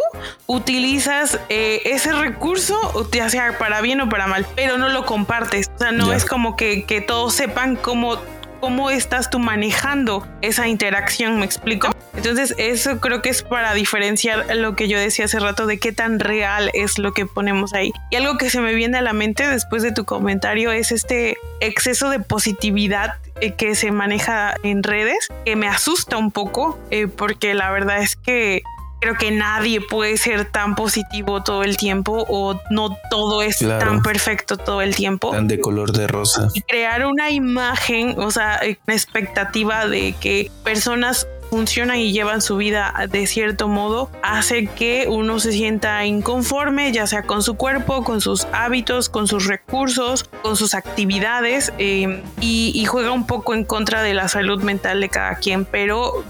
[0.47, 2.77] utilizas eh, ese recurso,
[3.13, 5.71] ya sea para bien o para mal, pero no lo compartes.
[5.75, 6.17] O sea, no Ya.
[6.17, 8.17] es como que, que todos sepan cómo,
[8.61, 11.39] cómo estás tú manejando esa interacción.
[11.39, 11.91] ¿Me explico?
[12.17, 15.93] Entonces, eso creo que es para diferenciar lo que yo decía hace rato de qué
[15.93, 17.93] tan real es lo que ponemos ahí.
[18.11, 21.37] Y algo que se me viene a la mente después de tu comentario es este
[21.61, 27.07] exceso de positividad eh, que se maneja en redes, que me asusta un poco, eh,
[27.07, 28.63] porque la verdad es que
[29.01, 34.03] creo que nadie puede ser tan positivo todo el tiempo o no todo es tan
[34.03, 35.31] perfecto todo el tiempo.
[35.31, 36.49] Tan de color de rosa.
[36.55, 42.57] Y crear una imagen, o sea, una expectativa de que personas funcionan y llevan su
[42.57, 48.05] vida de cierto modo hace que uno se sienta inconforme, ya sea con su cuerpo,
[48.05, 53.65] con sus hábitos, con sus recursos, con sus actividades eh, y, juega un poco en
[53.65, 56.25] contra de la salud mental de cada quien, pero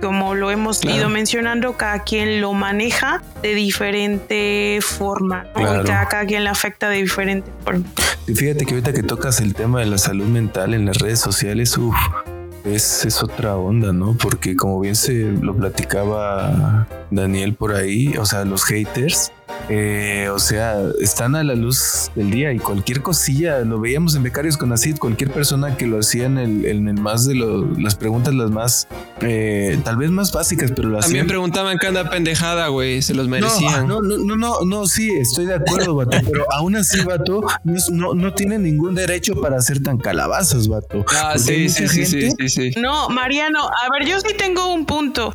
[0.00, 6.44] como lo hemos ido mencionando, cada quien lo maneja de diferente forma, cada, cada, quien
[6.44, 7.84] le afecta de diferente forma.
[8.26, 11.20] Y fíjate que ahorita que tocas el tema de la salud mental en las redes
[11.20, 11.96] sociales, uff,
[12.64, 14.14] es, es, otra onda, ¿no?
[14.14, 19.32] Porque como bien se lo platicaba Daniel por ahí, o sea, los haters
[19.68, 24.22] eh, o sea, están a la luz del día y cualquier cosilla, lo veíamos en
[24.22, 28.50] Becarios con Acid, cualquier persona que lo hacía en el, más de las preguntas, las
[28.50, 28.88] más,
[29.20, 33.28] eh, tal vez más básicas, pero las También preguntaban qué anda pendejada, güey, se los
[33.28, 33.86] merecían.
[33.86, 38.14] No, no, no, no, no, sí, estoy de acuerdo, vato, pero aún así, vato, no,
[38.14, 41.04] no, tiene ningún derecho para ser tan calabazas, vato.
[41.14, 42.70] Ah, sí, sí, sí, sí, sí, sí.
[42.80, 45.34] No, Mariano, a ver, yo sí tengo un punto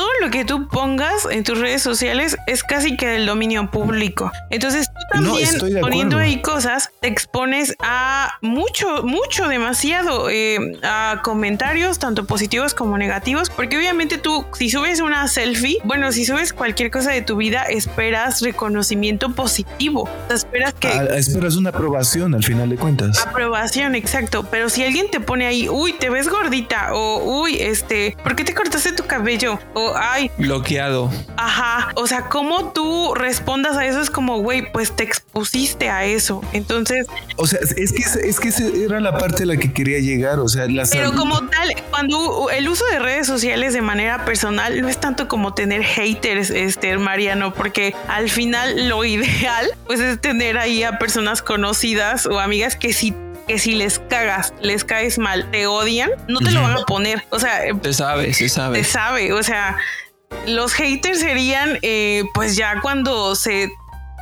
[0.00, 4.32] todo lo que tú pongas en tus redes sociales es casi que del dominio público.
[4.48, 11.98] Entonces tú también poniendo ahí cosas te expones a mucho, mucho, demasiado eh, a comentarios,
[11.98, 16.90] tanto positivos como negativos, porque obviamente tú si subes una selfie, bueno, si subes cualquier
[16.90, 20.08] cosa de tu vida, esperas reconocimiento positivo.
[20.30, 20.88] esperas que...
[20.88, 23.18] Ah, esperas una aprobación al final de cuentas.
[23.18, 24.46] Aprobación, exacto.
[24.50, 28.44] Pero si alguien te pone ahí, uy, te ves gordita o uy, este, ¿por qué
[28.44, 29.58] te cortaste tu cabello?
[29.96, 30.30] Ay.
[30.38, 31.10] Bloqueado.
[31.36, 31.90] Ajá.
[31.96, 36.42] O sea, cómo tú respondas a eso es como, güey, pues te expusiste a eso.
[36.52, 37.06] Entonces.
[37.36, 40.38] O sea, es que, es que esa era la parte a la que quería llegar.
[40.38, 44.80] O sea, la Pero como tal, cuando el uso de redes sociales de manera personal
[44.80, 50.20] no es tanto como tener haters, este, Mariano, porque al final lo ideal, pues es
[50.20, 53.14] tener ahí a personas conocidas o amigas que sí
[53.50, 57.24] que si les cagas, les caes mal, te odian, no te lo van a poner.
[57.30, 58.84] O sea, se sabe, se sabe.
[58.84, 59.76] Se sabe, o sea,
[60.46, 63.68] los haters serían eh, pues ya cuando se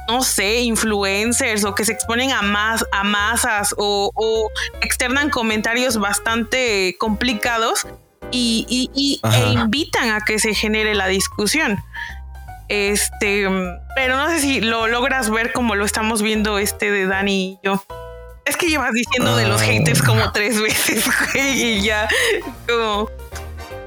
[0.09, 4.51] no sé, influencers o que se exponen a más a masas o,
[4.81, 7.87] externan comentarios bastante complicados
[8.31, 11.77] y, e invitan a que se genere la discusión.
[12.71, 13.47] Este,
[13.95, 17.67] pero no sé si lo logras ver como lo estamos viendo este de Dani y
[17.67, 17.85] yo.
[18.49, 20.31] Es que llevas diciendo de los haters como ah.
[20.33, 22.09] tres veces, güey, y ya,
[22.67, 23.09] como.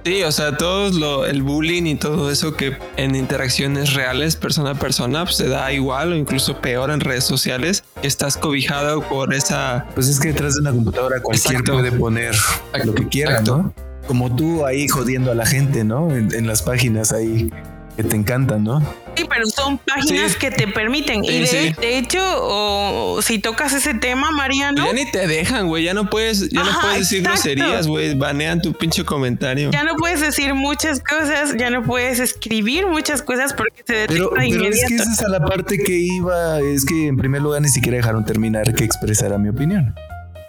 [0.04, 4.72] Sí, o sea, todo lo, el bullying y todo eso que en interacciones reales, persona
[4.72, 7.84] a persona, pues se da igual o incluso peor en redes sociales.
[8.02, 9.86] Estás cobijado por esa.
[9.94, 12.36] Pues es que detrás de una computadora cualquier puede poner
[12.84, 13.74] lo que quiera, ¿no?
[14.08, 16.12] Como tú ahí jodiendo a la gente, ¿no?
[16.16, 17.52] en las páginas ahí
[17.96, 18.82] que te encantan, ¿no?
[19.22, 21.24] Sí, pero son páginas que te permiten.
[21.24, 24.86] y de, hecho, o, si tocas ese tema, Mariano.
[24.86, 25.84] Ya ni te dejan, güey.
[25.84, 28.16] Ya no puedes, ya no puedes decir groserías, güey.
[28.16, 29.72] Banean tu pinche comentario.
[29.72, 34.14] Ya no puedes decir muchas cosas, ya no puedes escribir muchas cosas porque se detecta
[34.14, 36.60] pero, pero es que esa es la parte que iba.
[36.60, 39.94] Es que en primer lugar ni siquiera dejaron terminar que expresara mi opinión.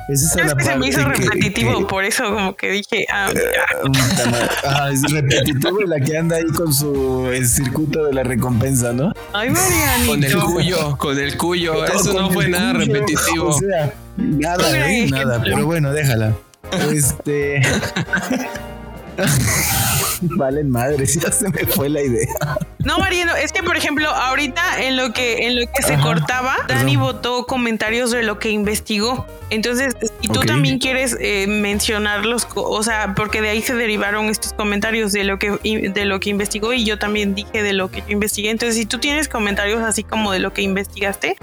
[0.09, 3.31] Esa es, que se me hizo repetitivo, por eso como que dije, ah,
[4.65, 9.13] ah, es repetitivo la que anda ahí con su circuito de la recompensa, ¿no?
[9.33, 10.11] Ay, Marianito.
[10.11, 11.85] Con el cuyo, con el cuyo.
[11.85, 13.49] Eso no fue nada repetitivo.
[13.49, 14.65] O sea, nada,
[15.09, 16.35] nada, pero bueno, déjala.
[16.91, 17.61] Este.
[20.37, 22.59] Valen madres, ya se me fue la idea.
[22.85, 26.57] No, Mariano, es que por ejemplo, ahorita en lo que en lo que se cortaba,
[26.69, 29.27] Dani votó comentarios de lo que investigó.
[29.51, 34.53] Entonces, si tú también quieres eh, mencionarlos, o sea, porque de ahí se derivaron estos
[34.55, 35.51] comentarios de lo que
[35.95, 38.51] de lo que investigó y yo también dije de lo que yo investigué.
[38.51, 41.37] Entonces, si tú tienes comentarios así como de lo que investigaste,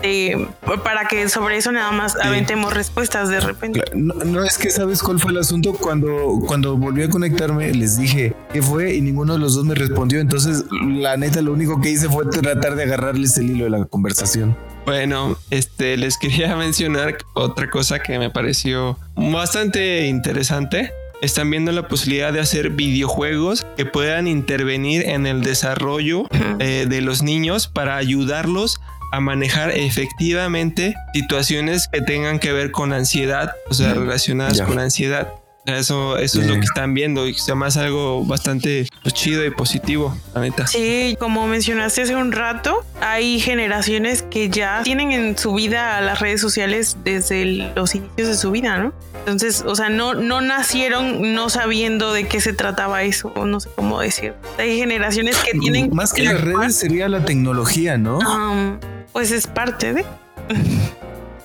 [0.83, 3.83] para que sobre eso nada más aventemos respuestas de repente.
[3.93, 7.97] No, no, es que sabes cuál fue el asunto cuando cuando volví a conectarme les
[7.97, 10.19] dije qué fue y ninguno de los dos me respondió.
[10.19, 13.85] Entonces, la neta lo único que hice fue tratar de agarrarles el hilo de la
[13.85, 14.55] conversación.
[14.85, 20.91] Bueno, este les quería mencionar otra cosa que me pareció bastante interesante.
[21.21, 26.27] Están viendo la posibilidad de hacer videojuegos que puedan intervenir en el desarrollo
[26.59, 28.79] eh, de los niños para ayudarlos
[29.11, 35.33] a manejar efectivamente situaciones que tengan que ver con ansiedad, o sea, relacionadas con ansiedad.
[35.77, 39.51] Eso, eso es lo que están viendo y sea más algo bastante pues, chido y
[39.51, 40.67] positivo, la neta.
[40.67, 46.19] Sí, como mencionaste hace un rato, hay generaciones que ya tienen en su vida las
[46.19, 47.45] redes sociales desde
[47.75, 48.93] los inicios de su vida, ¿no?
[49.19, 53.59] Entonces, o sea, no, no nacieron no sabiendo de qué se trataba eso, o no
[53.59, 54.33] sé cómo decir.
[54.57, 55.93] Hay generaciones que tienen...
[55.93, 58.19] Más que las redes sería la tecnología, ¿no?
[58.19, 58.79] Um,
[59.11, 60.05] pues es parte de...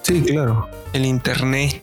[0.03, 0.69] Sí, claro.
[0.93, 1.83] El internet.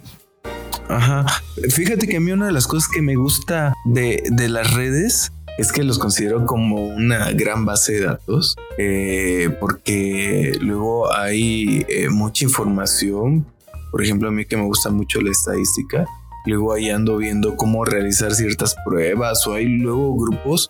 [0.91, 1.25] Ajá.
[1.69, 5.71] Fíjate que a mí una de las cosas que me gusta de, las redes es
[5.71, 12.43] que los considero como una gran base de datos, eh, porque luego hay eh, mucha
[12.43, 13.45] información.
[13.91, 16.05] Por ejemplo, a mí que me gusta mucho la estadística,
[16.45, 20.69] luego ahí ando viendo cómo realizar ciertas pruebas o hay luego grupos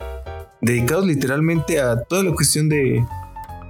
[0.61, 3.03] dedicados literalmente a toda la cuestión de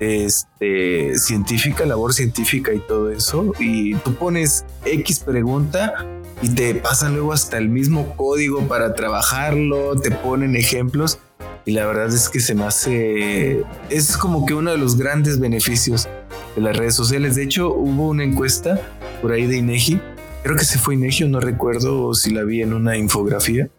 [0.01, 3.53] este, científica, labor científica y todo eso.
[3.59, 5.93] Y tú pones X pregunta
[6.41, 11.19] y te pasan luego hasta el mismo código para trabajarlo, te ponen ejemplos
[11.65, 15.39] y la verdad es que se me hace, es como que uno de los grandes
[15.39, 16.07] beneficios
[16.55, 17.35] de las redes sociales.
[17.35, 18.81] De hecho, hubo una encuesta
[19.21, 20.01] por ahí de INEGI,
[20.43, 23.69] creo que se fue INEGI no recuerdo si la vi en una infografía,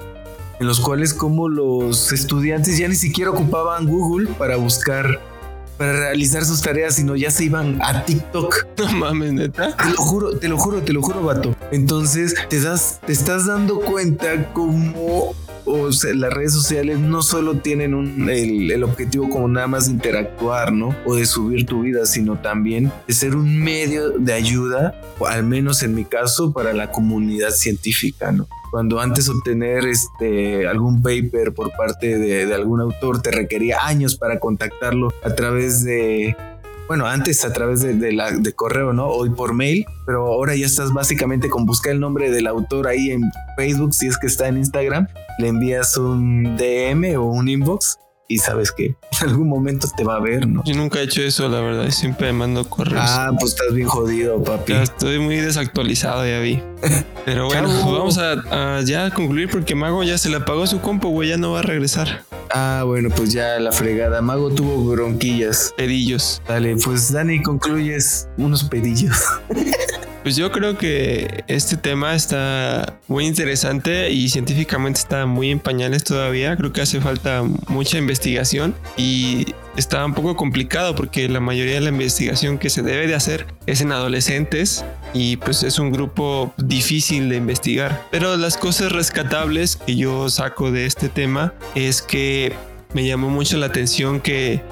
[0.61, 5.21] en los cuales como los estudiantes ya ni siquiera ocupaban Google para buscar
[5.83, 8.67] para realizar sus tareas, sino ya se iban a TikTok.
[8.79, 9.77] No mames, neta.
[9.77, 11.57] Te lo juro, te lo juro, te lo juro, vato.
[11.73, 15.35] Entonces te das, te estás dando cuenta como
[15.65, 19.93] o las redes sociales no solo tienen un, el, el, objetivo como nada más de
[19.93, 20.95] interactuar, ¿no?
[21.05, 25.83] O de subir tu vida, sino también de ser un medio de ayuda, al menos
[25.83, 28.49] en mi caso, para la comunidad científica, ¿no?
[28.73, 34.41] cuando antes obtener este, algún paper por parte de, algún autor te requería años para
[34.41, 36.35] contactarlo a través de,
[36.93, 39.07] bueno, antes a través de, la, correo, ¿no?
[39.07, 43.13] Hoy por mail, pero ahora ya estás básicamente con buscar el nombre del autor ahí
[43.13, 43.23] en
[43.57, 47.97] Facebook, si es que está en Instagram, le envías un DM o un inbox
[48.33, 48.87] y sabes que
[49.23, 50.63] en algún momento te va a ver, ¿no?
[50.65, 53.05] Yo nunca he hecho eso, la verdad, siempre mando correos.
[53.07, 54.73] Ah, pues estás bien jodido, papi.
[54.73, 56.63] estoy muy desactualizado, ya vi.
[57.25, 61.29] Pero bueno, vamos a, ya concluir porque Mago ya se le apagó su compo, güey,
[61.29, 62.25] ya no va a regresar.
[62.55, 64.21] Ah, bueno, pues ya la fregada.
[64.21, 65.73] Mago tuvo bronquillas.
[65.77, 66.43] Pedillos.
[66.47, 69.17] Dale, pues Dani, concluyes unos pedillos.
[70.23, 76.05] Pues yo creo que este tema está muy interesante y científicamente está muy en pañales
[76.05, 76.57] todavía.
[76.57, 79.47] Creo que hace falta mucha investigación y
[79.77, 83.47] está un poco complicado porque la mayoría de la investigación que se debe de hacer
[83.67, 88.07] es en adolescentes y pues es un grupo difícil de investigar.
[88.13, 92.53] Pero las cosas rescatables que yo saco de este tema es que
[92.95, 94.63] me llamó mucho la atención que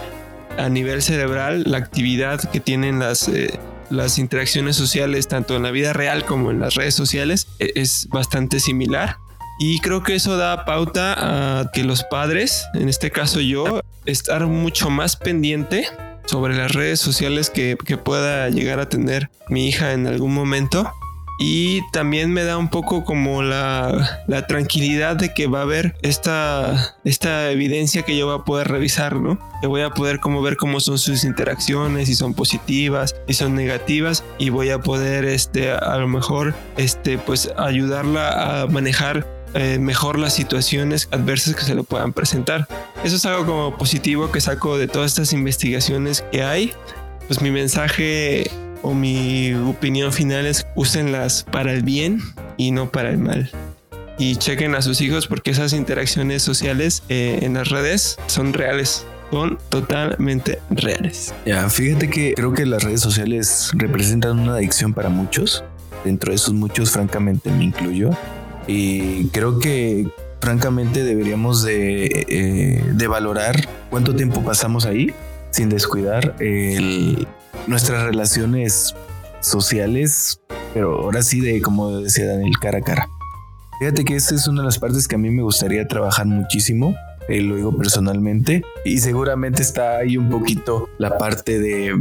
[0.59, 3.26] a nivel cerebral la actividad que tienen las...
[3.26, 3.59] Eh,
[3.91, 8.09] las interacciones sociales, tanto en la vida real como en las redes sociales, e, es
[8.11, 9.16] bastante similar.
[9.59, 14.47] Y creo que eso da pauta a que los padres, en este caso yo, estar
[14.47, 15.86] mucho más pendiente
[16.24, 20.91] sobre las redes sociales que, que pueda llegar a tener mi hija en algún momento
[21.43, 26.97] y también me da un poco como la, tranquilidad de que va a haber esta,
[27.03, 29.38] esta evidencia que yo voy a poder revisar, ¿no?
[29.62, 33.55] Que voy a poder como ver cómo son sus interacciones, si son positivas, si son
[33.55, 39.78] negativas y voy a poder este, a lo mejor este, pues ayudarla a manejar eh,
[39.78, 42.68] mejor las situaciones adversas que se le puedan presentar.
[43.03, 46.74] Eso es algo como positivo que saco de todas estas investigaciones que hay.
[47.28, 48.51] Pues mi mensaje
[48.83, 52.20] o mi opinión final es úsenlas para el bien
[52.57, 53.51] y no para el mal.
[54.18, 59.07] Y chequen a sus hijos porque esas interacciones sociales eh, en las redes son reales.
[59.31, 61.33] Son totalmente reales.
[61.47, 65.64] Ya, fíjate que creo que las redes sociales representan una adicción para muchos.
[66.05, 68.11] Dentro de esos muchos, francamente, me incluyo.
[68.66, 70.09] Y creo que
[70.41, 75.14] francamente deberíamos de, eh, de valorar cuánto tiempo pasamos ahí
[75.51, 77.26] sin descuidar el,
[77.71, 78.95] nuestras relaciones
[79.41, 80.41] sociales,
[80.75, 83.09] pero ahora sí de, como decía Daniel, cara a cara.
[83.79, 86.95] Fíjate que esta es una de las partes que a mí me gustaría trabajar muchísimo.
[87.29, 91.95] Eh, lo digo personalmente y seguramente está ahí un poquito la parte de,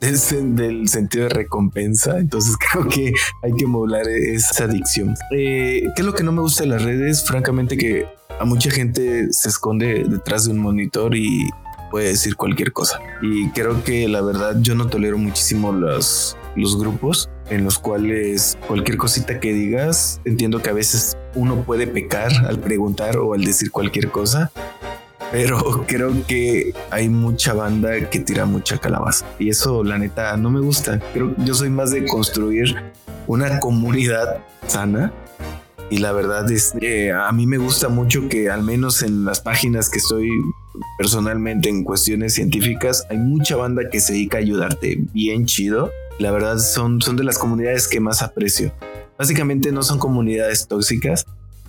[0.00, 6.04] del sentido de recompensa entonces creo que hay que modular esa adicción eh, ¿qué es
[6.04, 7.24] lo que no me gusta de las redes?
[7.24, 8.04] francamente que
[8.38, 11.48] a mucha gente se esconde detrás de un monitor y
[11.94, 12.98] puede decir cualquier cosa.
[13.22, 18.58] Y creo que la verdad yo no tolero muchísimo los, los grupos en los cuales
[18.66, 23.44] cualquier cosita que digas, entiendo que a veces uno puede pecar al preguntar o al
[23.44, 24.50] decir cualquier cosa,
[25.30, 30.50] pero creo que hay mucha banda que tira mucha calabaza y eso la neta no
[30.50, 30.98] me gusta.
[31.12, 32.74] Creo yo soy más de construir
[33.28, 35.12] una comunidad sana
[35.90, 39.38] y la verdad es que a mí me gusta mucho que al menos en las
[39.40, 40.28] páginas que estoy
[40.98, 45.90] personalmente en cuestiones científicas hay mucha banda que se dedica a ayudarte bien chido.
[46.18, 48.72] La verdad son, son de las comunidades que más aprecio.
[49.18, 51.26] Básicamente no son comunidades tóxicas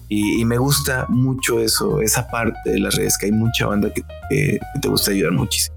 [0.08, 4.04] y, me gusta mucho eso, esa parte de las redes, que hay mucha banda que,
[4.30, 5.76] que te gusta ayudar muchísimo.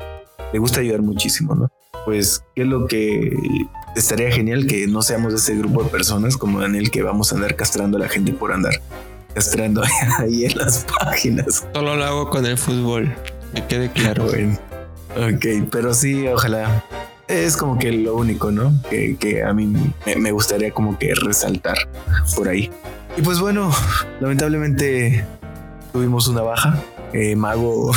[0.52, 1.70] Te gusta ayudar muchísimo, ¿no?
[2.04, 3.34] Pues, ¿qué es lo que
[3.96, 7.56] estaría genial que no seamos ese grupo de personas como Daniel que vamos a andar
[7.56, 8.80] castrando a la gente por andar
[9.38, 9.82] castrando
[10.18, 11.64] ahí en las páginas.
[11.72, 13.14] Solo lo hago con el fútbol,
[13.54, 14.24] me quede claro.
[14.24, 14.58] Bueno,
[15.16, 16.84] ok, pero sí, ojalá.
[17.28, 18.72] Es como que lo único, ¿no?
[18.90, 19.72] Que, a mí
[20.16, 21.76] me, gustaría como que resaltar
[22.34, 22.68] por ahí.
[23.16, 23.70] Y pues bueno,
[24.20, 25.24] lamentablemente
[25.92, 26.82] tuvimos una baja.
[27.12, 27.92] Eh, Mago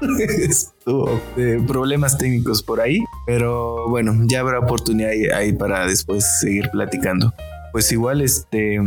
[0.28, 6.68] Estuvo de problemas técnicos por ahí, pero bueno, ya habrá oportunidad ahí, para después seguir
[6.70, 7.32] platicando.
[7.72, 8.78] Pues igual, este,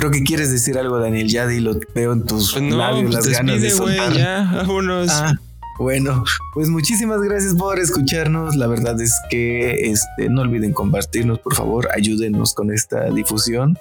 [0.00, 1.28] Creo que quieres decir algo, Daniel.
[1.28, 4.14] Ya dilo, veo en tus pues labios las ganas de soltar.
[4.14, 5.10] ya, vámonos.
[5.10, 5.34] Ah,
[5.78, 6.24] bueno,
[6.54, 8.56] pues muchísimas gracias por escucharnos.
[8.56, 11.86] La verdad es que este, no olviden compartirnos, por favor.
[11.94, 13.76] Ayúdenos con esta difusión.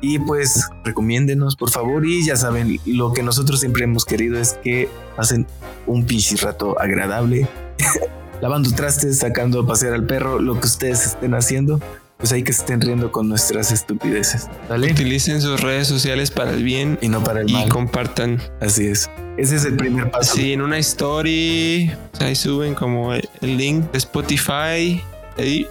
[0.00, 2.04] Y pues recomiéndenos, por favor.
[2.04, 5.46] Y ya saben, lo que nosotros siempre hemos querido es que hacen
[5.86, 7.46] un pinche rato agradable.
[8.40, 11.80] Lavando trastes, sacando a pasear al perro, lo que ustedes estén haciendo
[12.18, 14.48] pues hay que se estén riendo con nuestras estupideces.
[14.70, 17.66] Utilicen sus redes sociales para el bien y no para el mal.
[17.66, 18.40] Y compartan.
[18.60, 19.10] Así es.
[19.36, 20.36] Ese es el primer paso.
[20.36, 21.90] Sí, en una story,
[22.20, 25.02] ahí suben como el link de Spotify.
[25.36, 25.66] Ahí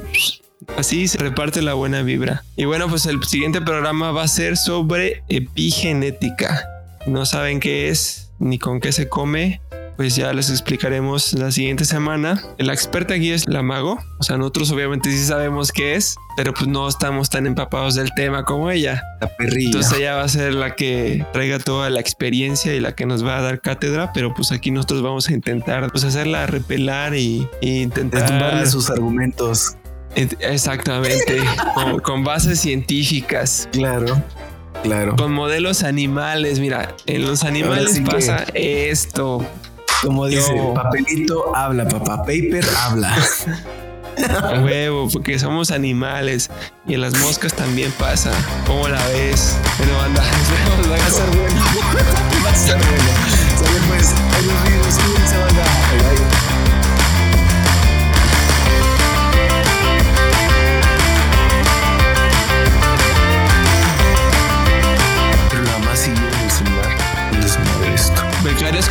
[0.78, 2.44] Así se reparte la buena vibra.
[2.56, 6.68] Y bueno, pues el siguiente programa va a ser sobre epigenética.
[7.06, 9.62] No saben qué es ni con qué se come.
[9.96, 12.42] Pues ya les explicaremos la siguiente semana.
[12.58, 14.00] La experta aquí es la mago.
[14.20, 18.12] O sea, nosotros obviamente sí sabemos qué es, pero pues no estamos tan empapados del
[18.16, 19.04] tema como ella.
[19.22, 19.68] La perrilla.
[19.68, 23.26] Entonces ella va a ser la que traiga toda la experiencia y la que nos
[23.26, 27.48] va a dar cátedra, pero pues aquí nosotros vamos a intentar pues hacerla repelar y,
[27.62, 28.26] intentar...
[28.26, 29.78] tumbarle sus argumentos.
[30.16, 31.40] Exactamente,
[32.04, 33.68] con, bases científicas.
[33.72, 34.22] Claro,
[34.84, 35.16] claro.
[35.16, 39.46] Con modelos animales, mira, en los animales pasa esto.
[40.04, 43.16] Como dice, papelito habla, papá, paper habla.
[44.64, 46.52] Huevo, porque somos animales
[46.86, 48.32] y en las moscas también pasa.
[48.68, 49.58] ¿Cómo la ves?
[49.78, 50.22] Pero anda,
[50.92, 51.62] va a ser bueno.
[52.46, 53.33] Va a ser bueno.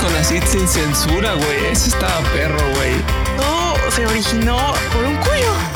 [0.03, 1.66] Con la sin censura, güey.
[1.70, 2.92] Ese estaba perro, güey.
[3.36, 5.71] Todo se originó por un cuyo.